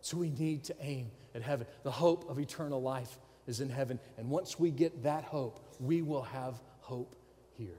So 0.00 0.16
we 0.16 0.30
need 0.30 0.64
to 0.64 0.74
aim 0.80 1.10
at 1.34 1.42
heaven. 1.42 1.66
The 1.82 1.90
hope 1.90 2.28
of 2.28 2.38
eternal 2.38 2.80
life 2.80 3.18
is 3.46 3.60
in 3.60 3.70
heaven. 3.70 3.98
And 4.18 4.30
once 4.30 4.58
we 4.58 4.70
get 4.70 5.02
that 5.04 5.24
hope, 5.24 5.60
we 5.80 6.02
will 6.02 6.22
have 6.22 6.60
hope 6.80 7.16
here. 7.56 7.78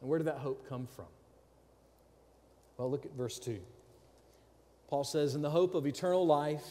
And 0.00 0.10
where 0.10 0.18
did 0.18 0.26
that 0.26 0.38
hope 0.38 0.68
come 0.68 0.86
from? 0.86 1.06
Well, 2.76 2.90
look 2.90 3.06
at 3.06 3.12
verse 3.12 3.38
2. 3.38 3.60
Paul 4.88 5.04
says, 5.04 5.34
In 5.34 5.42
the 5.42 5.50
hope 5.50 5.74
of 5.74 5.86
eternal 5.86 6.26
life, 6.26 6.66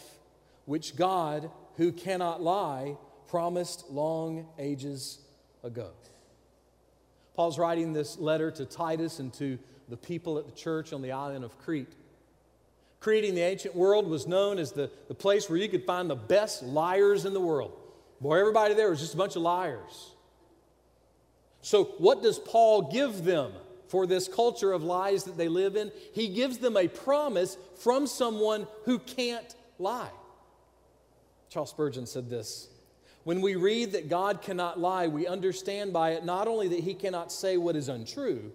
which 0.65 0.95
God, 0.95 1.49
who 1.77 1.91
cannot 1.91 2.41
lie, 2.41 2.97
promised 3.31 3.89
long 3.89 4.45
ages 4.59 5.19
ago. 5.63 5.89
Paul's 7.33 7.57
writing 7.57 7.93
this 7.93 8.19
letter 8.19 8.51
to 8.51 8.65
Titus 8.65 9.19
and 9.19 9.33
to 9.35 9.57
the 9.87 9.95
people 9.95 10.37
at 10.37 10.45
the 10.45 10.51
church 10.51 10.91
on 10.91 11.01
the 11.01 11.13
island 11.13 11.45
of 11.45 11.57
Crete. 11.57 11.93
Crete 12.99 13.23
in 13.23 13.33
the 13.33 13.41
ancient 13.41 13.73
world 13.73 14.05
was 14.05 14.27
known 14.27 14.59
as 14.59 14.73
the, 14.73 14.91
the 15.07 15.15
place 15.15 15.49
where 15.49 15.57
you 15.57 15.69
could 15.69 15.85
find 15.85 16.09
the 16.09 16.15
best 16.15 16.61
liars 16.61 17.23
in 17.23 17.33
the 17.33 17.39
world. 17.39 17.71
Boy, 18.19 18.37
everybody 18.37 18.73
there 18.73 18.89
was 18.89 18.99
just 18.99 19.13
a 19.13 19.17
bunch 19.17 19.37
of 19.37 19.43
liars. 19.43 20.11
So, 21.61 21.85
what 21.99 22.21
does 22.21 22.37
Paul 22.37 22.91
give 22.91 23.23
them 23.23 23.53
for 23.87 24.05
this 24.05 24.27
culture 24.27 24.73
of 24.73 24.83
lies 24.83 25.23
that 25.23 25.37
they 25.37 25.47
live 25.47 25.77
in? 25.77 25.93
He 26.13 26.27
gives 26.27 26.57
them 26.57 26.75
a 26.75 26.89
promise 26.89 27.57
from 27.79 28.07
someone 28.07 28.67
who 28.83 28.99
can't 28.99 29.55
lie. 29.79 30.11
Charles 31.47 31.69
Spurgeon 31.69 32.05
said 32.05 32.29
this 32.29 32.67
When 33.23 33.41
we 33.41 33.55
read 33.55 33.91
that 33.91 34.09
God 34.09 34.41
cannot 34.41 34.79
lie, 34.79 35.07
we 35.07 35.27
understand 35.27 35.93
by 35.93 36.11
it 36.11 36.25
not 36.25 36.47
only 36.47 36.67
that 36.69 36.79
he 36.79 36.93
cannot 36.93 37.31
say 37.31 37.57
what 37.57 37.75
is 37.75 37.87
untrue, 37.87 38.51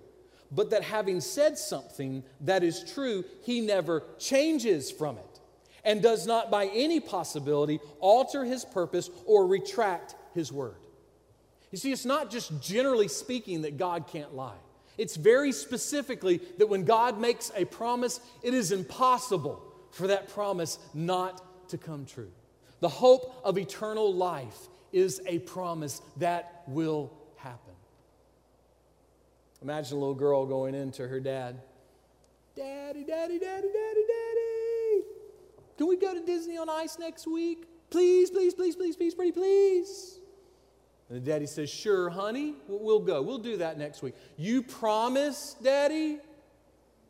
but 0.50 0.70
that 0.70 0.82
having 0.82 1.20
said 1.20 1.58
something 1.58 2.24
that 2.40 2.62
is 2.62 2.92
true, 2.92 3.24
he 3.42 3.60
never 3.60 4.04
changes 4.18 4.90
from 4.90 5.18
it 5.18 5.40
and 5.84 6.02
does 6.02 6.26
not 6.26 6.50
by 6.50 6.66
any 6.66 6.98
possibility 7.00 7.78
alter 8.00 8.44
his 8.44 8.64
purpose 8.64 9.08
or 9.24 9.46
retract 9.46 10.16
his 10.34 10.52
word. 10.52 10.76
You 11.70 11.78
see, 11.78 11.92
it's 11.92 12.04
not 12.04 12.30
just 12.30 12.60
generally 12.60 13.08
speaking 13.08 13.62
that 13.62 13.76
God 13.76 14.06
can't 14.08 14.34
lie. 14.34 14.58
It's 14.98 15.16
very 15.16 15.52
specifically 15.52 16.40
that 16.58 16.68
when 16.68 16.84
God 16.84 17.20
makes 17.20 17.52
a 17.54 17.64
promise, 17.64 18.20
it 18.42 18.54
is 18.54 18.72
impossible 18.72 19.62
for 19.90 20.08
that 20.08 20.28
promise 20.28 20.78
not 20.94 21.68
to 21.68 21.78
come 21.78 22.06
true. 22.06 22.32
The 22.80 22.88
hope 22.88 23.40
of 23.44 23.58
eternal 23.58 24.14
life 24.14 24.68
is 24.92 25.20
a 25.26 25.38
promise 25.40 26.02
that 26.18 26.62
will 26.66 27.12
happen. 27.36 27.74
Imagine 29.62 29.96
a 29.96 30.00
little 30.00 30.14
girl 30.14 30.46
going 30.46 30.74
into 30.74 31.06
her 31.08 31.20
dad. 31.20 31.60
Daddy, 32.54 33.04
daddy, 33.04 33.38
daddy, 33.38 33.68
daddy, 33.68 34.04
daddy. 34.08 35.02
Can 35.76 35.88
we 35.88 35.96
go 35.96 36.14
to 36.14 36.20
Disney 36.20 36.56
on 36.56 36.68
Ice 36.68 36.98
next 36.98 37.26
week? 37.26 37.66
Please, 37.90 38.30
please, 38.30 38.54
please, 38.54 38.76
please, 38.76 38.96
please, 38.96 39.14
pretty, 39.14 39.32
please. 39.32 40.20
And 41.08 41.16
the 41.16 41.30
daddy 41.30 41.46
says, 41.46 41.70
Sure, 41.70 42.10
honey, 42.10 42.54
we'll 42.68 43.00
go. 43.00 43.22
We'll 43.22 43.38
do 43.38 43.58
that 43.58 43.78
next 43.78 44.02
week. 44.02 44.14
You 44.36 44.62
promise, 44.62 45.56
daddy? 45.62 46.18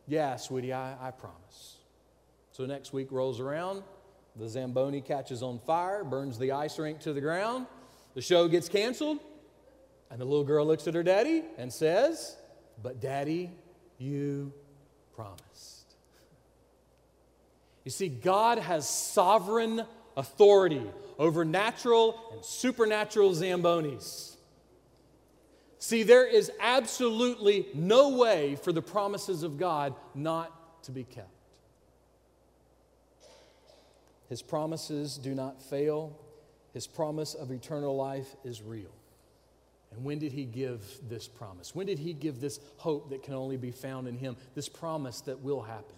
Yeah, 0.06 0.36
sweetie, 0.36 0.72
I, 0.72 1.08
I 1.08 1.10
promise. 1.10 1.76
So 2.52 2.66
next 2.66 2.92
week 2.92 3.10
rolls 3.10 3.40
around, 3.40 3.82
the 4.38 4.48
Zamboni 4.48 5.00
catches 5.00 5.42
on 5.42 5.58
fire, 5.60 6.04
burns 6.04 6.38
the 6.38 6.52
ice 6.52 6.78
rink 6.78 7.00
to 7.00 7.12
the 7.12 7.20
ground. 7.20 7.66
The 8.14 8.22
show 8.22 8.48
gets 8.48 8.68
canceled, 8.68 9.18
and 10.10 10.20
the 10.20 10.24
little 10.24 10.44
girl 10.44 10.66
looks 10.66 10.86
at 10.86 10.94
her 10.94 11.02
daddy 11.02 11.42
and 11.58 11.72
says, 11.72 12.36
But 12.82 13.00
daddy, 13.00 13.50
you 13.98 14.52
promised. 15.14 15.94
You 17.84 17.90
see, 17.90 18.08
God 18.08 18.58
has 18.58 18.88
sovereign 18.88 19.84
authority 20.16 20.82
over 21.18 21.44
natural 21.44 22.18
and 22.32 22.44
supernatural 22.44 23.30
Zambonis. 23.30 24.36
See, 25.78 26.02
there 26.02 26.26
is 26.26 26.50
absolutely 26.60 27.68
no 27.74 28.16
way 28.16 28.56
for 28.56 28.72
the 28.72 28.82
promises 28.82 29.42
of 29.42 29.56
God 29.56 29.94
not 30.14 30.82
to 30.84 30.90
be 30.90 31.04
kept. 31.04 31.35
His 34.28 34.42
promises 34.42 35.18
do 35.18 35.34
not 35.34 35.62
fail. 35.62 36.18
His 36.72 36.86
promise 36.86 37.34
of 37.34 37.50
eternal 37.50 37.96
life 37.96 38.34
is 38.44 38.62
real. 38.62 38.90
And 39.92 40.04
when 40.04 40.18
did 40.18 40.32
he 40.32 40.44
give 40.44 40.82
this 41.08 41.28
promise? 41.28 41.74
When 41.74 41.86
did 41.86 41.98
he 41.98 42.12
give 42.12 42.40
this 42.40 42.60
hope 42.76 43.10
that 43.10 43.22
can 43.22 43.34
only 43.34 43.56
be 43.56 43.70
found 43.70 44.08
in 44.08 44.16
him? 44.16 44.36
This 44.54 44.68
promise 44.68 45.20
that 45.22 45.40
will 45.40 45.62
happen? 45.62 45.94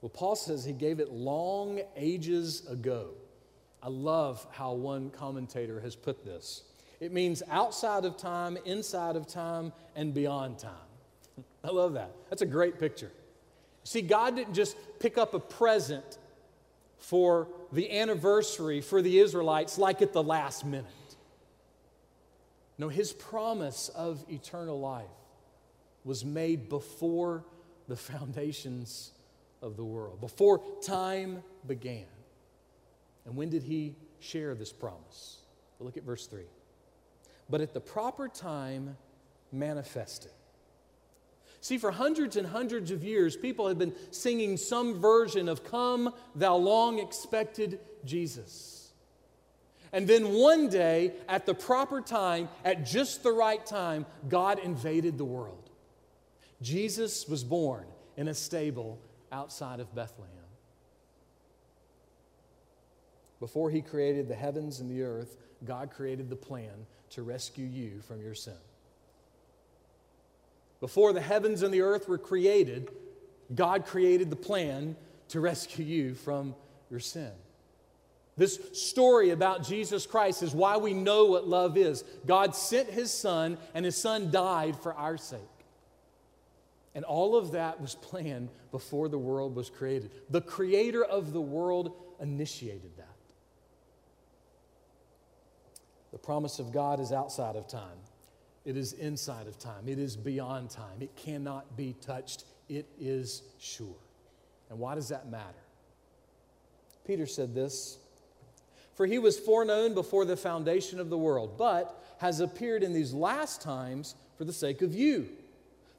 Well, 0.00 0.10
Paul 0.10 0.36
says 0.36 0.64
he 0.64 0.72
gave 0.72 1.00
it 1.00 1.10
long 1.10 1.80
ages 1.96 2.66
ago. 2.68 3.10
I 3.82 3.88
love 3.88 4.46
how 4.52 4.72
one 4.72 5.10
commentator 5.10 5.80
has 5.80 5.96
put 5.96 6.24
this. 6.24 6.62
It 7.00 7.12
means 7.12 7.42
outside 7.50 8.04
of 8.04 8.16
time, 8.16 8.58
inside 8.66 9.16
of 9.16 9.26
time, 9.26 9.72
and 9.96 10.12
beyond 10.12 10.58
time. 10.58 10.72
I 11.64 11.70
love 11.70 11.94
that. 11.94 12.12
That's 12.28 12.42
a 12.42 12.46
great 12.46 12.78
picture. 12.78 13.10
See, 13.84 14.02
God 14.02 14.36
didn't 14.36 14.54
just 14.54 14.76
pick 15.00 15.16
up 15.16 15.32
a 15.32 15.40
present 15.40 16.18
for 17.00 17.48
the 17.72 17.98
anniversary 17.98 18.80
for 18.80 19.02
the 19.02 19.18
Israelites 19.18 19.78
like 19.78 20.02
at 20.02 20.12
the 20.12 20.22
last 20.22 20.64
minute. 20.64 20.86
No, 22.78 22.88
his 22.88 23.12
promise 23.12 23.88
of 23.90 24.24
eternal 24.30 24.78
life 24.78 25.04
was 26.04 26.24
made 26.24 26.68
before 26.68 27.44
the 27.88 27.96
foundations 27.96 29.12
of 29.60 29.76
the 29.76 29.84
world, 29.84 30.20
before 30.20 30.62
time 30.82 31.42
began. 31.66 32.06
And 33.26 33.36
when 33.36 33.50
did 33.50 33.62
he 33.62 33.96
share 34.20 34.54
this 34.54 34.72
promise? 34.72 35.38
Well, 35.78 35.86
look 35.86 35.96
at 35.96 36.04
verse 36.04 36.26
3. 36.26 36.44
But 37.50 37.60
at 37.60 37.74
the 37.74 37.80
proper 37.80 38.28
time, 38.28 38.96
manifested. 39.52 40.30
See, 41.60 41.76
for 41.76 41.90
hundreds 41.90 42.36
and 42.36 42.46
hundreds 42.46 42.90
of 42.90 43.04
years, 43.04 43.36
people 43.36 43.68
have 43.68 43.78
been 43.78 43.94
singing 44.10 44.56
some 44.56 44.98
version 44.98 45.48
of 45.48 45.62
Come, 45.62 46.14
Thou 46.34 46.56
Long 46.56 46.98
Expected 46.98 47.80
Jesus. 48.04 48.92
And 49.92 50.06
then 50.06 50.32
one 50.32 50.68
day, 50.68 51.12
at 51.28 51.46
the 51.46 51.54
proper 51.54 52.00
time, 52.00 52.48
at 52.64 52.86
just 52.86 53.22
the 53.22 53.32
right 53.32 53.64
time, 53.64 54.06
God 54.28 54.58
invaded 54.60 55.18
the 55.18 55.24
world. 55.24 55.68
Jesus 56.62 57.28
was 57.28 57.44
born 57.44 57.84
in 58.16 58.28
a 58.28 58.34
stable 58.34 58.98
outside 59.32 59.80
of 59.80 59.94
Bethlehem. 59.94 60.34
Before 63.38 63.70
he 63.70 63.80
created 63.80 64.28
the 64.28 64.34
heavens 64.34 64.80
and 64.80 64.90
the 64.90 65.02
earth, 65.02 65.36
God 65.64 65.90
created 65.90 66.30
the 66.30 66.36
plan 66.36 66.86
to 67.10 67.22
rescue 67.22 67.66
you 67.66 68.00
from 68.06 68.20
your 68.20 68.34
sin. 68.34 68.54
Before 70.80 71.12
the 71.12 71.20
heavens 71.20 71.62
and 71.62 71.72
the 71.72 71.82
earth 71.82 72.08
were 72.08 72.18
created, 72.18 72.90
God 73.54 73.84
created 73.84 74.30
the 74.30 74.36
plan 74.36 74.96
to 75.28 75.40
rescue 75.40 75.84
you 75.84 76.14
from 76.14 76.54
your 76.90 77.00
sin. 77.00 77.32
This 78.36 78.58
story 78.72 79.30
about 79.30 79.62
Jesus 79.62 80.06
Christ 80.06 80.42
is 80.42 80.54
why 80.54 80.78
we 80.78 80.94
know 80.94 81.26
what 81.26 81.46
love 81.46 81.76
is. 81.76 82.04
God 82.26 82.54
sent 82.54 82.88
his 82.88 83.12
son, 83.12 83.58
and 83.74 83.84
his 83.84 83.96
son 83.96 84.30
died 84.30 84.76
for 84.76 84.94
our 84.94 85.18
sake. 85.18 85.40
And 86.94 87.04
all 87.04 87.36
of 87.36 87.52
that 87.52 87.80
was 87.80 87.94
planned 87.94 88.48
before 88.72 89.08
the 89.08 89.18
world 89.18 89.54
was 89.54 89.68
created. 89.68 90.10
The 90.30 90.40
creator 90.40 91.04
of 91.04 91.32
the 91.32 91.40
world 91.40 91.92
initiated 92.18 92.96
that. 92.96 93.06
The 96.12 96.18
promise 96.18 96.58
of 96.58 96.72
God 96.72 96.98
is 96.98 97.12
outside 97.12 97.56
of 97.56 97.68
time. 97.68 97.98
It 98.64 98.76
is 98.76 98.92
inside 98.92 99.46
of 99.46 99.58
time. 99.58 99.88
It 99.88 99.98
is 99.98 100.16
beyond 100.16 100.70
time. 100.70 101.00
It 101.00 101.14
cannot 101.16 101.76
be 101.76 101.94
touched. 102.00 102.44
It 102.68 102.86
is 103.00 103.42
sure. 103.58 103.96
And 104.68 104.78
why 104.78 104.94
does 104.94 105.08
that 105.08 105.30
matter? 105.30 105.44
Peter 107.06 107.26
said 107.26 107.54
this 107.54 107.98
For 108.94 109.06
he 109.06 109.18
was 109.18 109.38
foreknown 109.38 109.94
before 109.94 110.24
the 110.24 110.36
foundation 110.36 111.00
of 111.00 111.10
the 111.10 111.18
world, 111.18 111.56
but 111.56 112.04
has 112.18 112.40
appeared 112.40 112.82
in 112.82 112.92
these 112.92 113.12
last 113.12 113.62
times 113.62 114.14
for 114.36 114.44
the 114.44 114.52
sake 114.52 114.82
of 114.82 114.94
you, 114.94 115.28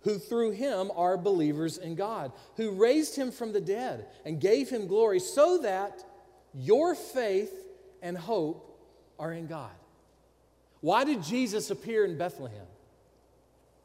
who 0.04 0.18
through 0.18 0.52
him 0.52 0.92
are 0.96 1.18
believers 1.18 1.78
in 1.78 1.96
God, 1.96 2.32
who 2.58 2.72
raised 2.72 3.16
him 3.16 3.32
from 3.32 3.54
the 3.54 3.62
dead 3.62 4.06
and 4.24 4.40
gave 4.40 4.70
him 4.70 4.88
glory, 4.88 5.20
so 5.20 5.58
that 5.60 6.04
your 6.54 6.96
faith 6.96 7.54
and 8.04 8.18
hope 8.18 8.68
are 9.18 9.34
in 9.34 9.48
God. 9.48 9.72
Why 10.82 11.04
did 11.04 11.24
Jesus 11.24 11.72
appear 11.72 12.06
in 12.06 12.18
Bethlehem? 12.18 12.66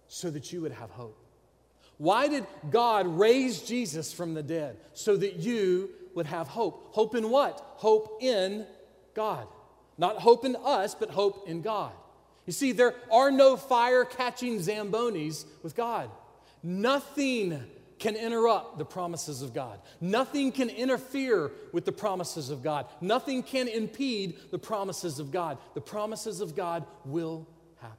So 0.09 0.31
that 0.31 0.53
you 0.53 0.63
would 0.63 0.73
have 0.73 0.91
hope. 0.91 1.19
Why 1.99 2.29
did 2.29 2.47
God 2.71 3.07
raise 3.19 3.63
Jesus 3.63 4.13
from 4.13 4.35
the 4.35 4.43
dead? 4.43 4.77
So 4.93 5.17
that 5.17 5.37
you 5.37 5.91
would 6.15 6.27
have 6.27 6.49
hope. 6.49 6.89
Hope 6.93 7.15
in 7.15 7.31
what? 7.31 7.59
Hope 7.77 8.19
in 8.21 8.67
God. 9.15 9.47
Not 9.99 10.17
hope 10.17 10.45
in 10.45 10.57
us, 10.57 10.95
but 10.95 11.11
hope 11.11 11.49
in 11.49 11.63
God. 11.63 11.93
You 12.47 12.53
see, 12.53 12.73
there 12.73 12.95
are 13.11 13.31
no 13.31 13.57
fire 13.57 14.05
catching 14.05 14.59
Zambonis 14.59 15.45
with 15.63 15.75
God. 15.75 16.11
Nothing 16.63 17.63
can 17.99 18.15
interrupt 18.17 18.79
the 18.79 18.85
promises 18.85 19.43
of 19.43 19.55
God. 19.55 19.81
Nothing 20.01 20.53
can 20.53 20.69
interfere 20.69 21.51
with 21.73 21.85
the 21.85 21.93
promises 21.93 22.51
of 22.51 22.63
God. 22.63 22.87
Nothing 23.01 23.43
can 23.43 23.69
impede 23.69 24.37
the 24.51 24.59
promises 24.59 25.19
of 25.19 25.31
God. 25.31 25.59
The 25.75 25.81
promises 25.81 26.41
of 26.41 26.55
God 26.55 26.85
will 27.05 27.47
happen. 27.81 27.97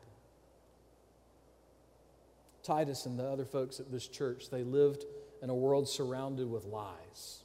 Titus 2.63 3.05
and 3.05 3.17
the 3.17 3.25
other 3.25 3.45
folks 3.45 3.79
at 3.79 3.91
this 3.91 4.07
church, 4.07 4.49
they 4.49 4.63
lived 4.63 5.05
in 5.41 5.49
a 5.49 5.55
world 5.55 5.88
surrounded 5.88 6.49
with 6.49 6.65
lies. 6.65 7.43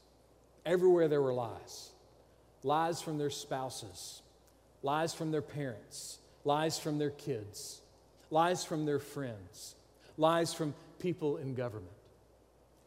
Everywhere 0.65 1.09
there 1.09 1.23
were 1.23 1.35
lies 1.35 1.93
lies 2.65 3.03
from 3.03 3.19
their 3.19 3.31
spouses, 3.31 4.23
lies 4.83 5.13
from 5.13 5.31
their 5.31 5.43
parents, 5.43 6.19
lies 6.45 6.79
from 6.79 6.99
their 6.99 7.11
kids, 7.11 7.81
lies 8.31 8.65
from 8.65 8.87
their 8.87 8.99
friends, 8.99 9.75
lies 10.17 10.55
from 10.55 10.75
people 10.99 11.39
in 11.39 11.55
government. 11.55 11.91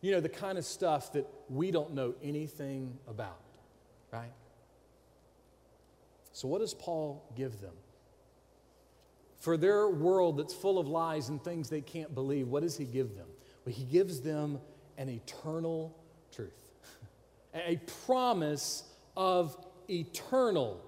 You 0.06 0.12
know, 0.12 0.20
the 0.20 0.30
kind 0.30 0.60
of 0.60 0.66
stuff 0.66 1.14
that 1.14 1.26
we 1.50 1.72
don't 1.72 1.96
know 1.96 2.14
anything 2.22 2.96
about, 3.08 3.40
right? 4.12 4.32
So, 6.32 6.48
what 6.48 6.60
does 6.60 6.76
Paul 6.76 7.28
give 7.36 7.60
them? 7.60 7.74
For 9.40 9.58
their 9.58 9.88
world 9.88 10.38
that's 10.38 10.54
full 10.54 10.78
of 10.78 10.88
lies 10.88 11.30
and 11.30 11.44
things 11.44 11.72
they 11.72 11.82
can't 11.82 12.14
believe, 12.14 12.48
what 12.50 12.62
does 12.62 12.78
he 12.78 12.86
give 12.86 13.16
them? 13.16 13.26
Well, 13.66 13.74
he 13.74 13.84
gives 13.84 14.22
them 14.22 14.60
an 15.00 15.10
eternal 15.10 15.98
truth, 16.32 16.54
a 17.56 17.78
promise 18.06 18.84
of 19.18 19.58
eternal 19.90 20.80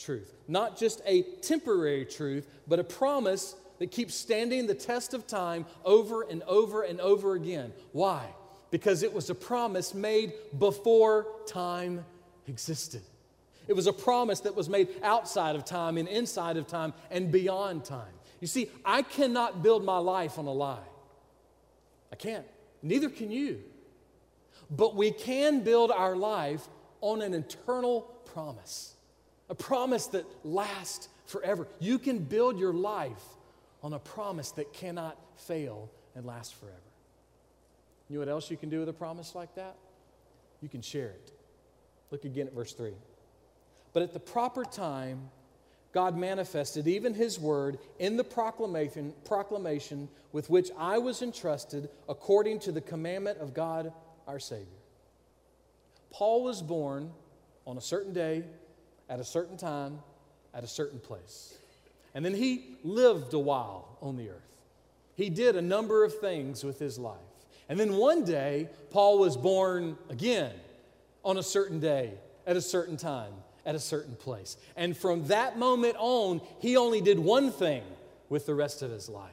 truth. 0.00 0.34
Not 0.48 0.76
just 0.76 1.00
a 1.06 1.22
temporary 1.42 2.06
truth, 2.06 2.48
but 2.66 2.80
a 2.80 2.84
promise 2.84 3.54
that 3.78 3.92
keeps 3.92 4.16
standing 4.16 4.66
the 4.66 4.74
test 4.74 5.14
of 5.14 5.28
time 5.28 5.64
over 5.84 6.22
and 6.22 6.42
over 6.42 6.82
and 6.82 7.00
over 7.00 7.34
again. 7.34 7.72
Why? 7.92 8.30
Because 8.74 9.04
it 9.04 9.12
was 9.12 9.30
a 9.30 9.34
promise 9.36 9.94
made 9.94 10.32
before 10.58 11.28
time 11.46 12.04
existed. 12.48 13.02
It 13.68 13.72
was 13.72 13.86
a 13.86 13.92
promise 13.92 14.40
that 14.40 14.56
was 14.56 14.68
made 14.68 14.88
outside 15.04 15.54
of 15.54 15.64
time 15.64 15.96
and 15.96 16.08
inside 16.08 16.56
of 16.56 16.66
time 16.66 16.92
and 17.08 17.30
beyond 17.30 17.84
time. 17.84 18.12
You 18.40 18.48
see, 18.48 18.68
I 18.84 19.02
cannot 19.02 19.62
build 19.62 19.84
my 19.84 19.98
life 19.98 20.40
on 20.40 20.46
a 20.46 20.52
lie. 20.52 20.88
I 22.10 22.16
can't. 22.16 22.44
Neither 22.82 23.08
can 23.10 23.30
you. 23.30 23.60
But 24.72 24.96
we 24.96 25.12
can 25.12 25.60
build 25.60 25.92
our 25.92 26.16
life 26.16 26.66
on 27.00 27.22
an 27.22 27.32
eternal 27.32 28.00
promise, 28.34 28.96
a 29.48 29.54
promise 29.54 30.08
that 30.08 30.26
lasts 30.42 31.08
forever. 31.26 31.68
You 31.78 32.00
can 32.00 32.18
build 32.18 32.58
your 32.58 32.72
life 32.72 33.22
on 33.84 33.92
a 33.92 34.00
promise 34.00 34.50
that 34.50 34.72
cannot 34.72 35.16
fail 35.36 35.92
and 36.16 36.26
last 36.26 36.56
forever. 36.56 36.80
You 38.08 38.14
know 38.14 38.20
what 38.20 38.28
else 38.28 38.50
you 38.50 38.56
can 38.56 38.68
do 38.68 38.80
with 38.80 38.88
a 38.88 38.94
promise 38.94 39.34
like 39.34 39.54
that? 39.54 39.76
You 40.60 40.68
can 40.68 40.82
share 40.82 41.08
it. 41.08 41.32
Look 42.10 42.24
again 42.24 42.46
at 42.46 42.54
verse 42.54 42.72
3. 42.72 42.92
But 43.92 44.02
at 44.02 44.12
the 44.12 44.20
proper 44.20 44.64
time, 44.64 45.30
God 45.92 46.16
manifested 46.16 46.88
even 46.88 47.14
his 47.14 47.38
word 47.38 47.78
in 47.98 48.16
the 48.16 48.24
proclamation, 48.24 49.14
proclamation 49.24 50.08
with 50.32 50.50
which 50.50 50.70
I 50.76 50.98
was 50.98 51.22
entrusted 51.22 51.88
according 52.08 52.58
to 52.60 52.72
the 52.72 52.80
commandment 52.80 53.38
of 53.38 53.54
God 53.54 53.92
our 54.26 54.40
Savior. 54.40 54.66
Paul 56.10 56.42
was 56.42 56.62
born 56.62 57.12
on 57.66 57.78
a 57.78 57.80
certain 57.80 58.12
day, 58.12 58.44
at 59.08 59.20
a 59.20 59.24
certain 59.24 59.56
time, 59.56 60.00
at 60.52 60.64
a 60.64 60.68
certain 60.68 60.98
place. 60.98 61.56
And 62.14 62.24
then 62.24 62.34
he 62.34 62.76
lived 62.82 63.34
a 63.34 63.38
while 63.38 63.96
on 64.00 64.16
the 64.16 64.30
earth. 64.30 64.56
He 65.16 65.30
did 65.30 65.56
a 65.56 65.62
number 65.62 66.04
of 66.04 66.18
things 66.18 66.64
with 66.64 66.78
his 66.78 66.98
life. 66.98 67.18
And 67.68 67.78
then 67.80 67.94
one 67.94 68.24
day, 68.24 68.68
Paul 68.90 69.18
was 69.18 69.36
born 69.36 69.96
again 70.10 70.52
on 71.24 71.38
a 71.38 71.42
certain 71.42 71.80
day, 71.80 72.12
at 72.46 72.56
a 72.56 72.60
certain 72.60 72.96
time, 72.96 73.32
at 73.64 73.74
a 73.74 73.80
certain 73.80 74.16
place. 74.16 74.56
And 74.76 74.96
from 74.96 75.26
that 75.28 75.58
moment 75.58 75.96
on, 75.98 76.40
he 76.60 76.76
only 76.76 77.00
did 77.00 77.18
one 77.18 77.50
thing 77.50 77.82
with 78.28 78.46
the 78.46 78.54
rest 78.54 78.82
of 78.82 78.90
his 78.90 79.08
life 79.08 79.32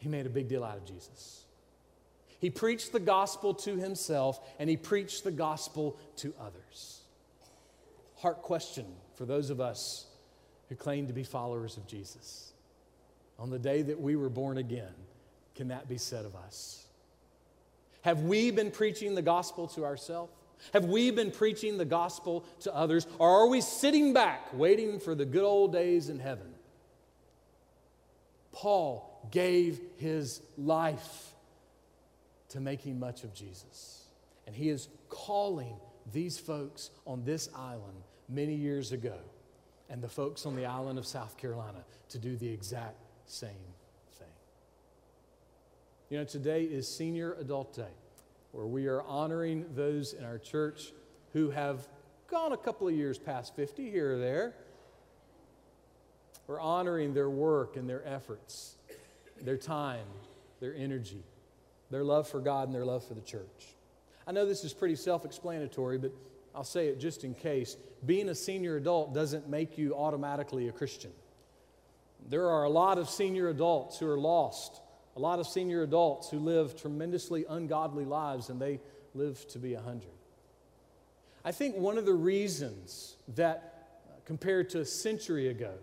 he 0.00 0.08
made 0.08 0.26
a 0.26 0.30
big 0.30 0.48
deal 0.48 0.64
out 0.64 0.76
of 0.76 0.84
Jesus. 0.84 1.44
He 2.40 2.48
preached 2.48 2.92
the 2.92 3.00
gospel 3.00 3.52
to 3.54 3.76
himself 3.76 4.40
and 4.58 4.68
he 4.68 4.76
preached 4.76 5.24
the 5.24 5.30
gospel 5.30 5.98
to 6.16 6.32
others. 6.40 7.02
Heart 8.16 8.42
question 8.42 8.86
for 9.14 9.26
those 9.26 9.50
of 9.50 9.60
us 9.60 10.06
who 10.70 10.74
claim 10.74 11.06
to 11.06 11.12
be 11.12 11.22
followers 11.22 11.76
of 11.76 11.86
Jesus. 11.86 12.52
On 13.38 13.50
the 13.50 13.58
day 13.58 13.82
that 13.82 14.00
we 14.00 14.16
were 14.16 14.30
born 14.30 14.56
again, 14.56 14.94
can 15.54 15.68
that 15.68 15.86
be 15.86 15.98
said 15.98 16.24
of 16.24 16.34
us? 16.34 16.86
Have 18.02 18.22
we 18.22 18.50
been 18.50 18.70
preaching 18.70 19.14
the 19.14 19.22
gospel 19.22 19.66
to 19.68 19.84
ourselves? 19.84 20.32
Have 20.72 20.84
we 20.86 21.10
been 21.10 21.30
preaching 21.30 21.78
the 21.78 21.84
gospel 21.84 22.44
to 22.60 22.74
others? 22.74 23.06
Or 23.18 23.28
are 23.28 23.48
we 23.48 23.60
sitting 23.60 24.12
back 24.12 24.52
waiting 24.52 25.00
for 25.00 25.14
the 25.14 25.24
good 25.24 25.44
old 25.44 25.72
days 25.72 26.08
in 26.08 26.18
heaven? 26.18 26.54
Paul 28.52 29.28
gave 29.30 29.80
his 29.96 30.42
life 30.58 31.32
to 32.50 32.60
making 32.60 32.98
much 32.98 33.24
of 33.24 33.32
Jesus. 33.32 34.04
And 34.46 34.54
he 34.54 34.68
is 34.68 34.88
calling 35.08 35.76
these 36.12 36.38
folks 36.38 36.90
on 37.06 37.24
this 37.24 37.48
island 37.54 38.02
many 38.28 38.54
years 38.54 38.92
ago 38.92 39.16
and 39.88 40.02
the 40.02 40.08
folks 40.08 40.46
on 40.46 40.56
the 40.56 40.66
island 40.66 40.98
of 40.98 41.06
South 41.06 41.36
Carolina 41.36 41.84
to 42.08 42.18
do 42.18 42.36
the 42.36 42.48
exact 42.48 42.96
same. 43.26 43.50
You 46.10 46.18
know, 46.18 46.24
today 46.24 46.64
is 46.64 46.88
Senior 46.88 47.34
Adult 47.34 47.72
Day, 47.72 47.94
where 48.50 48.66
we 48.66 48.88
are 48.88 49.00
honoring 49.02 49.64
those 49.76 50.12
in 50.12 50.24
our 50.24 50.38
church 50.38 50.92
who 51.32 51.50
have 51.50 51.86
gone 52.28 52.50
a 52.50 52.56
couple 52.56 52.88
of 52.88 52.94
years 52.94 53.16
past 53.16 53.54
50 53.54 53.88
here 53.88 54.16
or 54.16 54.18
there. 54.18 54.56
We're 56.48 56.58
honoring 56.58 57.14
their 57.14 57.30
work 57.30 57.76
and 57.76 57.88
their 57.88 58.04
efforts, 58.04 58.74
their 59.40 59.56
time, 59.56 60.04
their 60.58 60.74
energy, 60.74 61.22
their 61.92 62.02
love 62.02 62.26
for 62.26 62.40
God, 62.40 62.66
and 62.66 62.74
their 62.74 62.84
love 62.84 63.04
for 63.04 63.14
the 63.14 63.20
church. 63.20 63.76
I 64.26 64.32
know 64.32 64.46
this 64.46 64.64
is 64.64 64.72
pretty 64.72 64.96
self 64.96 65.24
explanatory, 65.24 65.98
but 65.98 66.10
I'll 66.56 66.64
say 66.64 66.88
it 66.88 66.98
just 66.98 67.22
in 67.22 67.34
case. 67.34 67.76
Being 68.04 68.30
a 68.30 68.34
senior 68.34 68.78
adult 68.78 69.14
doesn't 69.14 69.48
make 69.48 69.78
you 69.78 69.94
automatically 69.94 70.66
a 70.66 70.72
Christian. 70.72 71.12
There 72.28 72.50
are 72.50 72.64
a 72.64 72.70
lot 72.70 72.98
of 72.98 73.08
senior 73.08 73.48
adults 73.48 74.00
who 74.00 74.10
are 74.10 74.18
lost, 74.18 74.80
a 75.20 75.22
lot 75.22 75.38
of 75.38 75.46
senior 75.46 75.82
adults 75.82 76.30
who 76.30 76.38
live 76.38 76.80
tremendously 76.80 77.44
ungodly 77.46 78.06
lives, 78.06 78.48
and 78.48 78.58
they 78.58 78.80
live 79.14 79.46
to 79.48 79.58
be 79.58 79.74
100. 79.74 80.08
I 81.44 81.52
think 81.52 81.76
one 81.76 81.98
of 81.98 82.06
the 82.06 82.14
reasons 82.14 83.16
that, 83.36 83.98
uh, 84.08 84.12
compared 84.24 84.70
to 84.70 84.80
a 84.80 84.84
century 84.86 85.48
ago, 85.48 85.74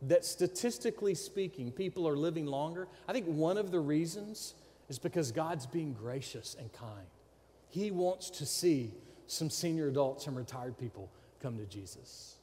that 0.00 0.24
statistically 0.24 1.14
speaking, 1.14 1.70
people 1.70 2.08
are 2.08 2.16
living 2.16 2.46
longer, 2.46 2.88
I 3.06 3.12
think 3.12 3.26
one 3.26 3.58
of 3.58 3.70
the 3.70 3.78
reasons 3.78 4.54
is 4.88 4.98
because 4.98 5.32
God's 5.32 5.66
being 5.66 5.92
gracious 5.92 6.56
and 6.58 6.72
kind. 6.72 7.08
He 7.68 7.90
wants 7.90 8.30
to 8.30 8.46
see 8.46 8.92
some 9.26 9.50
senior 9.50 9.88
adults 9.88 10.26
and 10.26 10.34
retired 10.34 10.78
people 10.78 11.10
come 11.42 11.58
to 11.58 11.66
Jesus. 11.66 12.36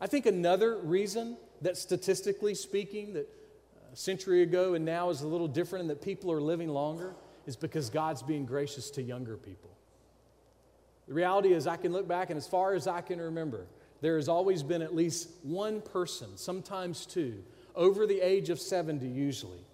I 0.00 0.06
think 0.06 0.26
another 0.26 0.78
reason 0.78 1.36
that 1.60 1.76
statistically 1.76 2.54
speaking, 2.54 3.14
that 3.14 3.28
a 3.92 3.96
century 3.96 4.42
ago 4.42 4.74
and 4.74 4.84
now 4.84 5.10
is 5.10 5.22
a 5.22 5.26
little 5.26 5.48
different 5.48 5.82
and 5.82 5.90
that 5.90 6.02
people 6.02 6.30
are 6.30 6.40
living 6.40 6.68
longer 6.68 7.14
is 7.46 7.56
because 7.56 7.90
God's 7.90 8.22
being 8.22 8.46
gracious 8.46 8.90
to 8.92 9.02
younger 9.02 9.36
people. 9.36 9.70
The 11.08 11.14
reality 11.14 11.52
is, 11.52 11.66
I 11.66 11.76
can 11.76 11.92
look 11.92 12.06
back, 12.06 12.30
and 12.30 12.36
as 12.36 12.46
far 12.46 12.72
as 12.74 12.86
I 12.86 13.00
can 13.00 13.20
remember, 13.20 13.66
there 14.00 14.16
has 14.16 14.28
always 14.28 14.62
been 14.62 14.80
at 14.80 14.94
least 14.94 15.28
one 15.42 15.80
person, 15.80 16.36
sometimes 16.36 17.04
two, 17.04 17.42
over 17.74 18.06
the 18.06 18.20
age 18.20 18.48
of 18.48 18.60
70 18.60 19.08
usually, 19.08 19.64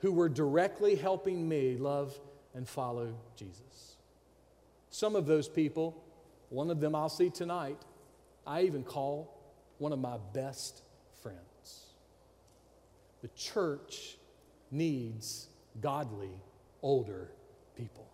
who 0.00 0.10
were 0.10 0.28
directly 0.28 0.96
helping 0.96 1.48
me 1.48 1.76
love 1.76 2.18
and 2.54 2.68
follow 2.68 3.14
Jesus. 3.36 3.96
Some 4.90 5.14
of 5.14 5.26
those 5.26 5.48
people, 5.48 6.02
one 6.48 6.70
of 6.70 6.80
them 6.80 6.96
I'll 6.96 7.08
see 7.08 7.30
tonight, 7.30 7.78
I 8.44 8.62
even 8.62 8.82
call 8.82 9.38
one 9.78 9.92
of 9.92 10.00
my 10.00 10.16
best. 10.32 10.82
The 13.22 13.28
church 13.28 14.16
needs 14.70 15.48
godly 15.80 16.30
older 16.82 17.28
people. 17.76 18.06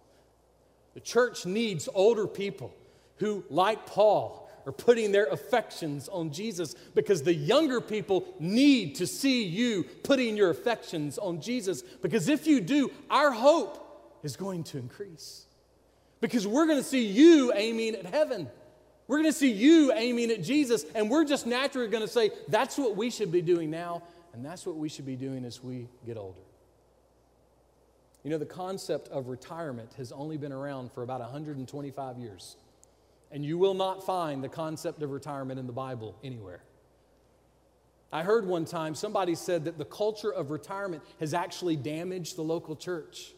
The 0.95 1.01
church 1.01 1.47
needs 1.47 1.89
older 1.95 2.27
people 2.27 2.75
who, 3.19 3.45
like 3.51 3.87
Paul, 3.87 4.51
are 4.67 4.73
putting 4.73 5.13
their 5.13 5.27
affections 5.27 6.09
on 6.09 6.33
Jesus 6.33 6.75
because 6.95 7.23
the 7.23 7.35
younger 7.35 7.81
people 7.81 8.27
need 8.41 8.97
to 8.97 9.07
see 9.07 9.45
you 9.45 9.85
putting 10.03 10.37
your 10.37 10.51
affections 10.51 11.19
on 11.19 11.41
Jesus. 11.41 11.83
Because 11.83 12.29
if 12.29 12.47
you 12.47 12.61
do, 12.61 12.91
our 13.09 13.31
hope 13.31 14.19
is 14.25 14.37
going 14.37 14.65
to 14.65 14.79
increase. 14.79 15.47
Because 16.21 16.47
we're 16.47 16.67
going 16.67 16.79
to 16.79 16.85
see 16.85 17.07
you 17.07 17.53
aiming 17.55 17.95
at 17.95 18.07
heaven. 18.07 18.49
We're 19.07 19.19
going 19.19 19.31
to 19.31 19.39
see 19.39 19.53
you 19.53 19.93
aiming 19.93 20.33
at 20.33 20.43
Jesus, 20.43 20.85
and 20.95 21.09
we're 21.09 21.25
just 21.25 21.47
naturally 21.47 21.89
going 21.89 22.03
to 22.03 22.09
say, 22.09 22.31
that's 22.49 22.77
what 22.77 22.97
we 22.97 23.11
should 23.11 23.31
be 23.31 23.41
doing 23.41 23.71
now, 23.71 24.03
and 24.37 24.45
that's 24.45 24.67
what 24.67 24.77
we 24.77 24.89
should 24.89 25.07
be 25.07 25.17
doing 25.17 25.45
as 25.45 25.63
we 25.63 25.89
get 26.05 26.17
older. 26.17 26.41
You 28.23 28.31
know, 28.31 28.39
the 28.39 28.45
concept 28.45 29.09
of 29.09 29.29
retirement 29.29 29.95
has 29.97 30.13
only 30.13 30.37
been 30.37 30.53
around 30.53 30.93
for 30.93 31.03
about 31.03 31.21
125 31.21 32.19
years. 32.19 32.57
And 33.31 33.45
you 33.45 33.57
will 33.57 33.75
not 33.75 34.05
find 34.05 34.45
the 34.45 34.49
concept 34.49 35.03
of 35.03 35.11
retirement 35.11 35.59
in 35.59 35.67
the 35.67 35.73
Bible 35.73 36.17
anywhere. 36.23 36.61
I 38.13 38.23
heard 38.23 38.47
one 38.47 38.65
time 38.65 38.95
somebody 38.95 39.35
said 39.35 39.65
that 39.65 39.79
the 39.79 39.85
culture 39.85 40.33
of 40.33 40.51
retirement 40.51 41.03
has 41.19 41.35
actually 41.35 41.77
damaged 41.77 42.37
the 42.37 42.43
local 42.43 42.77
church. 42.77 43.33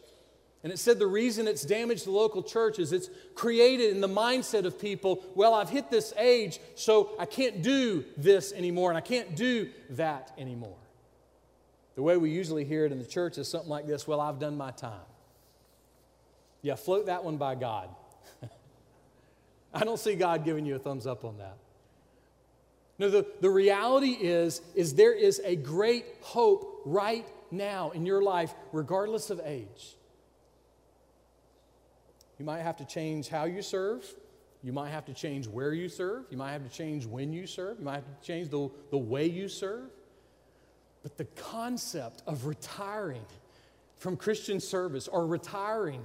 And 0.63 0.73
it 0.73 0.79
said 0.79 0.99
the 0.99 1.07
reason 1.07 1.47
it's 1.47 1.63
damaged 1.63 2.05
the 2.05 2.11
local 2.11 2.43
church 2.43 2.79
is 2.79 2.91
it's 2.91 3.09
created 3.33 3.91
in 3.91 4.01
the 4.01 4.09
mindset 4.09 4.65
of 4.65 4.77
people, 4.77 5.23
well, 5.33 5.53
I've 5.53 5.69
hit 5.69 5.89
this 5.89 6.13
age, 6.17 6.59
so 6.75 7.15
I 7.17 7.25
can't 7.25 7.61
do 7.61 8.03
this 8.17 8.51
anymore 8.51 8.89
and 8.89 8.97
I 8.97 9.01
can't 9.01 9.35
do 9.35 9.69
that 9.91 10.33
anymore. 10.37 10.77
The 11.99 12.03
way 12.03 12.15
we 12.15 12.29
usually 12.29 12.63
hear 12.63 12.85
it 12.85 12.93
in 12.93 12.97
the 12.97 13.05
church 13.05 13.37
is 13.37 13.49
something 13.49 13.69
like 13.69 13.85
this 13.85 14.07
well, 14.07 14.21
I've 14.21 14.39
done 14.39 14.55
my 14.55 14.71
time. 14.71 15.01
Yeah, 16.61 16.75
float 16.75 17.07
that 17.07 17.25
one 17.25 17.35
by 17.35 17.55
God. 17.55 17.89
I 19.73 19.83
don't 19.83 19.99
see 19.99 20.15
God 20.15 20.45
giving 20.45 20.65
you 20.65 20.77
a 20.77 20.79
thumbs 20.79 21.05
up 21.05 21.25
on 21.25 21.39
that. 21.39 21.57
No, 22.99 23.09
the, 23.09 23.27
the 23.41 23.49
reality 23.49 24.11
is, 24.11 24.61
is 24.75 24.93
there 24.93 25.11
is 25.11 25.41
a 25.43 25.57
great 25.57 26.05
hope 26.21 26.83
right 26.85 27.27
now 27.51 27.89
in 27.89 28.05
your 28.05 28.21
life, 28.21 28.53
regardless 28.71 29.29
of 29.29 29.41
age. 29.43 29.97
You 32.37 32.45
might 32.45 32.61
have 32.61 32.77
to 32.77 32.85
change 32.85 33.27
how 33.27 33.43
you 33.43 33.61
serve. 33.61 34.05
You 34.63 34.71
might 34.71 34.91
have 34.91 35.03
to 35.07 35.13
change 35.13 35.49
where 35.49 35.73
you 35.73 35.89
serve. 35.89 36.27
You 36.29 36.37
might 36.37 36.53
have 36.53 36.63
to 36.63 36.73
change 36.73 37.05
when 37.05 37.33
you 37.33 37.45
serve. 37.45 37.77
You 37.77 37.83
might 37.83 37.95
have 37.95 38.21
to 38.21 38.25
change 38.25 38.47
the, 38.47 38.69
the 38.89 38.97
way 38.97 39.25
you 39.25 39.49
serve. 39.49 39.89
But 41.09 41.17
the 41.17 41.41
concept 41.41 42.21
of 42.27 42.45
retiring 42.45 43.25
from 43.97 44.15
Christian 44.15 44.59
service 44.59 45.07
or 45.07 45.25
retiring 45.25 46.03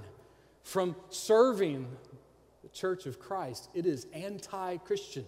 from 0.63 0.95
serving 1.09 1.87
the 2.63 2.69
church 2.69 3.05
of 3.05 3.19
Christ, 3.19 3.69
it 3.75 3.85
is 3.85 4.07
anti 4.13 4.77
Christian 4.77 5.25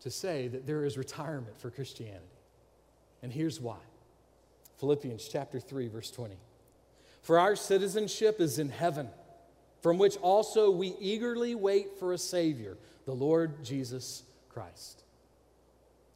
to 0.00 0.10
say 0.10 0.48
that 0.48 0.66
there 0.66 0.84
is 0.84 0.96
retirement 0.96 1.58
for 1.60 1.70
Christianity. 1.70 2.22
And 3.22 3.32
here's 3.32 3.60
why 3.60 3.78
Philippians 4.78 5.28
chapter 5.28 5.58
3, 5.58 5.88
verse 5.88 6.10
20. 6.10 6.36
For 7.22 7.38
our 7.38 7.56
citizenship 7.56 8.40
is 8.40 8.58
in 8.58 8.68
heaven, 8.68 9.08
from 9.80 9.98
which 9.98 10.16
also 10.18 10.70
we 10.70 10.94
eagerly 11.00 11.54
wait 11.56 11.98
for 11.98 12.12
a 12.12 12.18
Savior, 12.18 12.76
the 13.04 13.14
Lord 13.14 13.64
Jesus 13.64 14.22
Christ. 14.48 15.01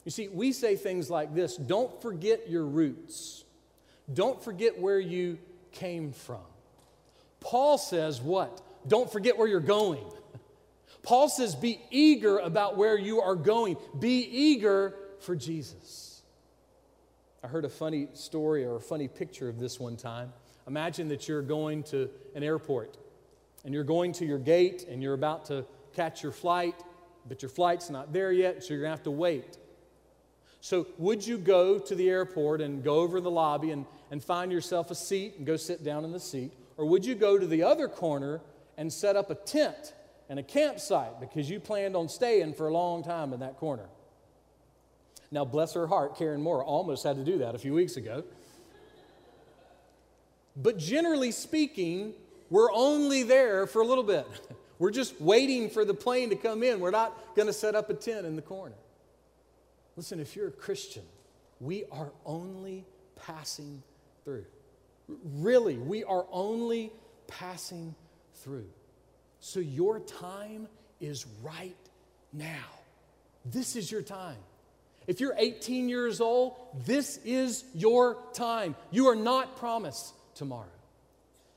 You 0.07 0.13
see, 0.13 0.29
we 0.29 0.53
say 0.53 0.77
things 0.77 1.11
like 1.11 1.35
this 1.35 1.57
don't 1.57 2.01
forget 2.01 2.49
your 2.49 2.65
roots, 2.65 3.45
don't 4.11 4.43
forget 4.43 4.81
where 4.81 5.01
you 5.01 5.39
came 5.73 6.13
from. 6.13 6.47
Paul 7.41 7.77
says, 7.77 8.21
what? 8.23 8.63
Don't 8.89 9.11
forget 9.11 9.37
where 9.37 9.49
you're 9.49 9.61
going. 9.61 10.05
Paul 11.03 11.29
says, 11.29 11.55
be 11.55 11.81
eager 11.91 12.39
about 12.39 12.77
where 12.77 12.97
you 12.97 13.21
are 13.21 13.35
going. 13.35 13.77
Be 13.99 14.21
eager 14.21 14.95
for 15.21 15.37
Jesus. 15.37 16.23
I 17.45 17.49
heard 17.49 17.65
a 17.65 17.69
funny 17.69 18.09
story 18.15 18.65
or 18.65 18.77
a 18.77 18.81
funny 18.81 19.07
picture 19.07 19.49
of 19.49 19.59
this 19.59 19.79
one 19.79 19.97
time. 19.97 20.33
Imagine 20.67 21.09
that 21.09 21.29
you're 21.29 21.43
going 21.43 21.83
to 21.85 22.09
an 22.35 22.43
airport 22.43 22.97
and 23.65 23.75
you're 23.75 23.85
going 23.85 24.13
to 24.15 24.25
your 24.25 24.39
gate 24.39 24.87
and 24.89 25.03
you're 25.03 25.15
about 25.15 25.47
to 25.47 25.65
catch 25.95 26.23
your 26.23 26.33
flight, 26.33 26.81
but 27.29 27.43
your 27.43 27.51
flight's 27.51 27.91
not 27.91 28.13
there 28.13 28.33
yet, 28.33 28.63
so 28.63 28.73
you're 28.73 28.83
going 28.83 28.93
to 28.93 28.97
have 28.97 29.05
to 29.05 29.11
wait. 29.11 29.59
So, 30.61 30.87
would 30.99 31.27
you 31.27 31.39
go 31.39 31.79
to 31.79 31.95
the 31.95 32.09
airport 32.09 32.61
and 32.61 32.83
go 32.83 32.97
over 32.97 33.19
in 33.19 33.25
the 33.25 33.31
lobby 33.31 33.71
and, 33.71 33.87
and 34.11 34.23
find 34.23 34.51
yourself 34.51 34.91
a 34.91 34.95
seat 34.95 35.35
and 35.37 35.47
go 35.47 35.57
sit 35.57 35.85
down 35.85 36.05
in 36.05 36.13
the 36.13 36.21
seat? 36.21 36.53
Or 36.77 36.87
would 36.87 37.05
you 37.05 37.15
go 37.15 37.39
to 37.39 37.47
the 37.47 37.63
other 37.63 37.89
corner 37.89 38.41
and 38.77 38.93
set 38.93 39.17
up 39.17 39.31
a 39.31 39.35
tent 39.35 39.95
and 40.29 40.39
a 40.39 40.43
campsite 40.43 41.21
because 41.21 41.49
you 41.49 41.61
planned 41.61 41.95
on 41.95 42.09
staying 42.09 42.55
for 42.55 42.69
a 42.69 42.73
long 42.73 43.05
time 43.05 43.33
in 43.33 43.41
that 43.41 43.57
corner? 43.59 43.87
Now, 45.31 45.45
bless 45.45 45.75
her 45.75 45.87
heart, 45.87 46.17
Karen 46.17 46.43
Moore 46.43 46.65
almost 46.65 47.05
had 47.05 47.17
to 47.17 47.25
do 47.25 47.39
that 47.39 47.55
a 47.55 47.59
few 47.59 47.75
weeks 47.75 47.97
ago. 47.97 48.25
But 50.57 50.79
generally 50.79 51.33
speaking, 51.33 52.15
we're 52.49 52.73
only 52.73 53.23
there 53.23 53.67
for 53.67 53.83
a 53.83 53.87
little 53.87 54.05
bit. 54.05 54.27
We're 54.79 54.91
just 54.91 55.19
waiting 55.19 55.71
for 55.71 55.87
the 55.87 55.95
plane 55.95 56.29
to 56.29 56.37
come 56.37 56.63
in. 56.63 56.81
We're 56.81 56.91
not 56.91 57.35
going 57.35 57.47
to 57.47 57.53
set 57.53 57.75
up 57.75 57.89
a 57.89 57.95
tent 57.95 58.27
in 58.27 58.37
the 58.37 58.43
corner. 58.43 58.75
Listen, 59.97 60.21
if 60.21 60.37
you're 60.37 60.49
a 60.49 60.53
Christian, 60.53 61.03
we 61.61 61.85
are 61.91 62.13
only 62.25 62.85
passing 63.25 63.83
through. 64.25 64.45
Really, 65.09 65.77
we 65.79 66.05
are 66.05 66.27
only 66.31 66.93
passing 67.27 67.95
through. 68.35 68.69
So 69.41 69.61
your 69.61 70.01
time 70.01 70.69
is 71.01 71.27
right 71.43 71.77
now. 72.33 72.65
This 73.45 73.77
is 73.77 73.91
your 73.91 74.03
time. 74.03 74.39
If 75.07 75.21
you're 75.21 75.35
18 75.39 75.89
years 75.89 76.21
old, 76.21 76.57
this 76.85 77.19
is 77.25 77.65
your 77.75 78.19
time. 78.33 78.75
You 78.91 79.07
are 79.07 79.15
not 79.17 79.57
promised 79.57 80.13
tomorrow. 80.35 80.67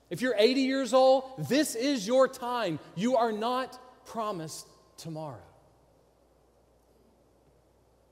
If 0.09 0.21
you're 0.21 0.35
80 0.37 0.61
years 0.61 0.93
old, 0.93 1.23
this 1.49 1.75
is 1.75 2.07
your 2.07 2.27
time. 2.27 2.79
You 2.95 3.17
are 3.17 3.31
not 3.31 3.77
promised 4.05 4.67
tomorrow. 4.97 5.37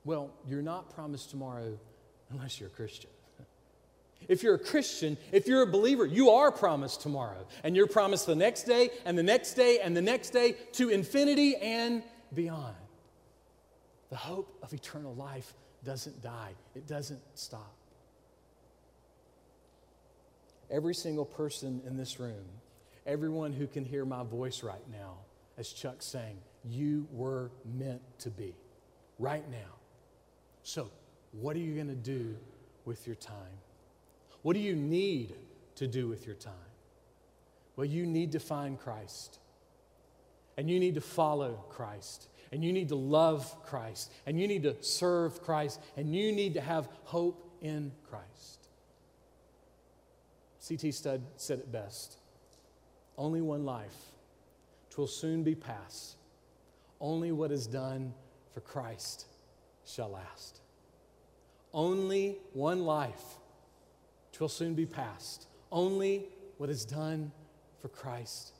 Well, 0.08 0.32
you're 0.48 0.62
not 0.62 0.96
promised 0.96 1.32
tomorrow 1.32 1.78
unless 2.30 2.62
you're 2.62 2.70
a 2.70 2.72
Christian. 2.72 3.10
If 4.30 4.42
you're 4.42 4.56
a 4.56 4.60
Christian, 4.60 5.18
if 5.34 5.48
you're 5.48 5.64
a 5.64 5.68
believer, 5.68 6.06
you 6.06 6.30
are 6.30 6.50
promised 6.50 7.02
tomorrow. 7.02 7.46
And 7.66 7.76
you're 7.76 7.88
promised 7.88 8.26
the 8.26 8.34
next 8.34 8.64
day, 8.64 8.90
and 9.04 9.18
the 9.18 9.24
next 9.24 9.56
day, 9.56 9.80
and 9.84 9.98
the 9.98 10.02
next 10.02 10.30
day 10.30 10.56
to 10.74 10.88
infinity 10.88 11.58
and 11.58 12.04
beyond. 12.34 12.78
The 14.10 14.16
hope 14.16 14.58
of 14.64 14.72
eternal 14.72 15.14
life 15.14 15.54
doesn't 15.84 16.24
die, 16.24 16.54
it 16.74 16.88
doesn't 16.88 17.20
stop. 17.34 17.76
Every 20.72 20.96
single 20.96 21.26
person 21.26 21.82
in 21.86 21.98
this 21.98 22.18
room, 22.18 22.46
everyone 23.06 23.52
who 23.52 23.68
can 23.68 23.84
hear 23.84 24.06
my 24.06 24.24
voice 24.24 24.64
right 24.64 24.90
now, 24.90 25.18
as 25.58 25.74
Chuck's 25.74 26.06
saying, 26.06 26.38
you 26.64 27.10
were 27.12 27.52
meant 27.66 28.02
to 28.20 28.30
be 28.30 28.56
right 29.20 29.44
now. 29.52 29.77
So, 30.68 30.90
what 31.32 31.56
are 31.56 31.60
you 31.60 31.76
going 31.76 31.88
to 31.88 31.96
do 31.96 32.36
with 32.84 33.08
your 33.08 33.16
time? 33.16 33.56
What 34.42 34.52
do 34.52 34.60
you 34.60 34.76
need 34.76 35.34
to 35.76 35.88
do 35.88 36.10
with 36.10 36.26
your 36.26 36.36
time? 36.36 36.54
Well, 37.78 37.86
you 37.86 38.06
need 38.06 38.34
to 38.34 38.42
find 38.42 38.78
Christ. 38.78 39.40
And 40.58 40.70
you 40.70 40.78
need 40.78 40.96
to 40.96 41.02
follow 41.02 41.64
Christ. 41.70 42.28
And 42.52 42.66
you 42.66 42.74
need 42.74 42.90
to 42.90 42.98
love 42.98 43.56
Christ. 43.64 44.12
And 44.26 44.42
you 44.42 44.46
need 44.46 44.64
to 44.64 44.76
serve 44.82 45.42
Christ. 45.42 45.80
And 45.96 46.14
you 46.14 46.34
need 46.34 46.56
to 46.56 46.62
have 46.62 46.90
hope 47.06 47.50
in 47.62 47.94
Christ. 48.10 48.68
C.T. 50.60 50.92
Studd 50.92 51.22
said 51.38 51.60
it 51.60 51.72
best 51.72 52.18
Only 53.18 53.40
one 53.40 53.64
life, 53.64 53.96
twill 54.90 55.08
soon 55.08 55.44
be 55.44 55.56
past. 55.56 56.18
Only 57.00 57.32
what 57.32 57.54
is 57.54 57.68
done 57.68 58.14
for 58.54 58.60
Christ 58.60 59.28
shall 59.88 60.10
last. 60.10 60.62
Only 61.74 62.38
one 62.54 62.86
life, 62.86 63.24
twill 64.32 64.50
soon 64.50 64.74
be 64.74 64.86
past. 64.86 65.48
Only 65.72 66.26
what 66.58 66.70
is 66.70 66.86
done 66.86 67.32
for 67.82 67.88
Christ 67.88 68.54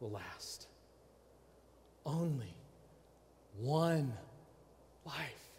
will 0.00 0.10
last. 0.10 0.66
Only 2.04 2.54
one 3.58 4.12
life, 5.04 5.50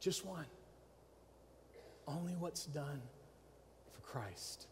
just 0.00 0.24
one. 0.24 0.46
Only 2.06 2.32
what's 2.38 2.66
done 2.66 3.00
for 3.92 4.00
Christ 4.00 4.66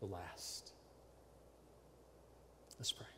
will 0.00 0.08
last. 0.08 0.72
Let's 2.78 2.92
pray. 2.92 3.17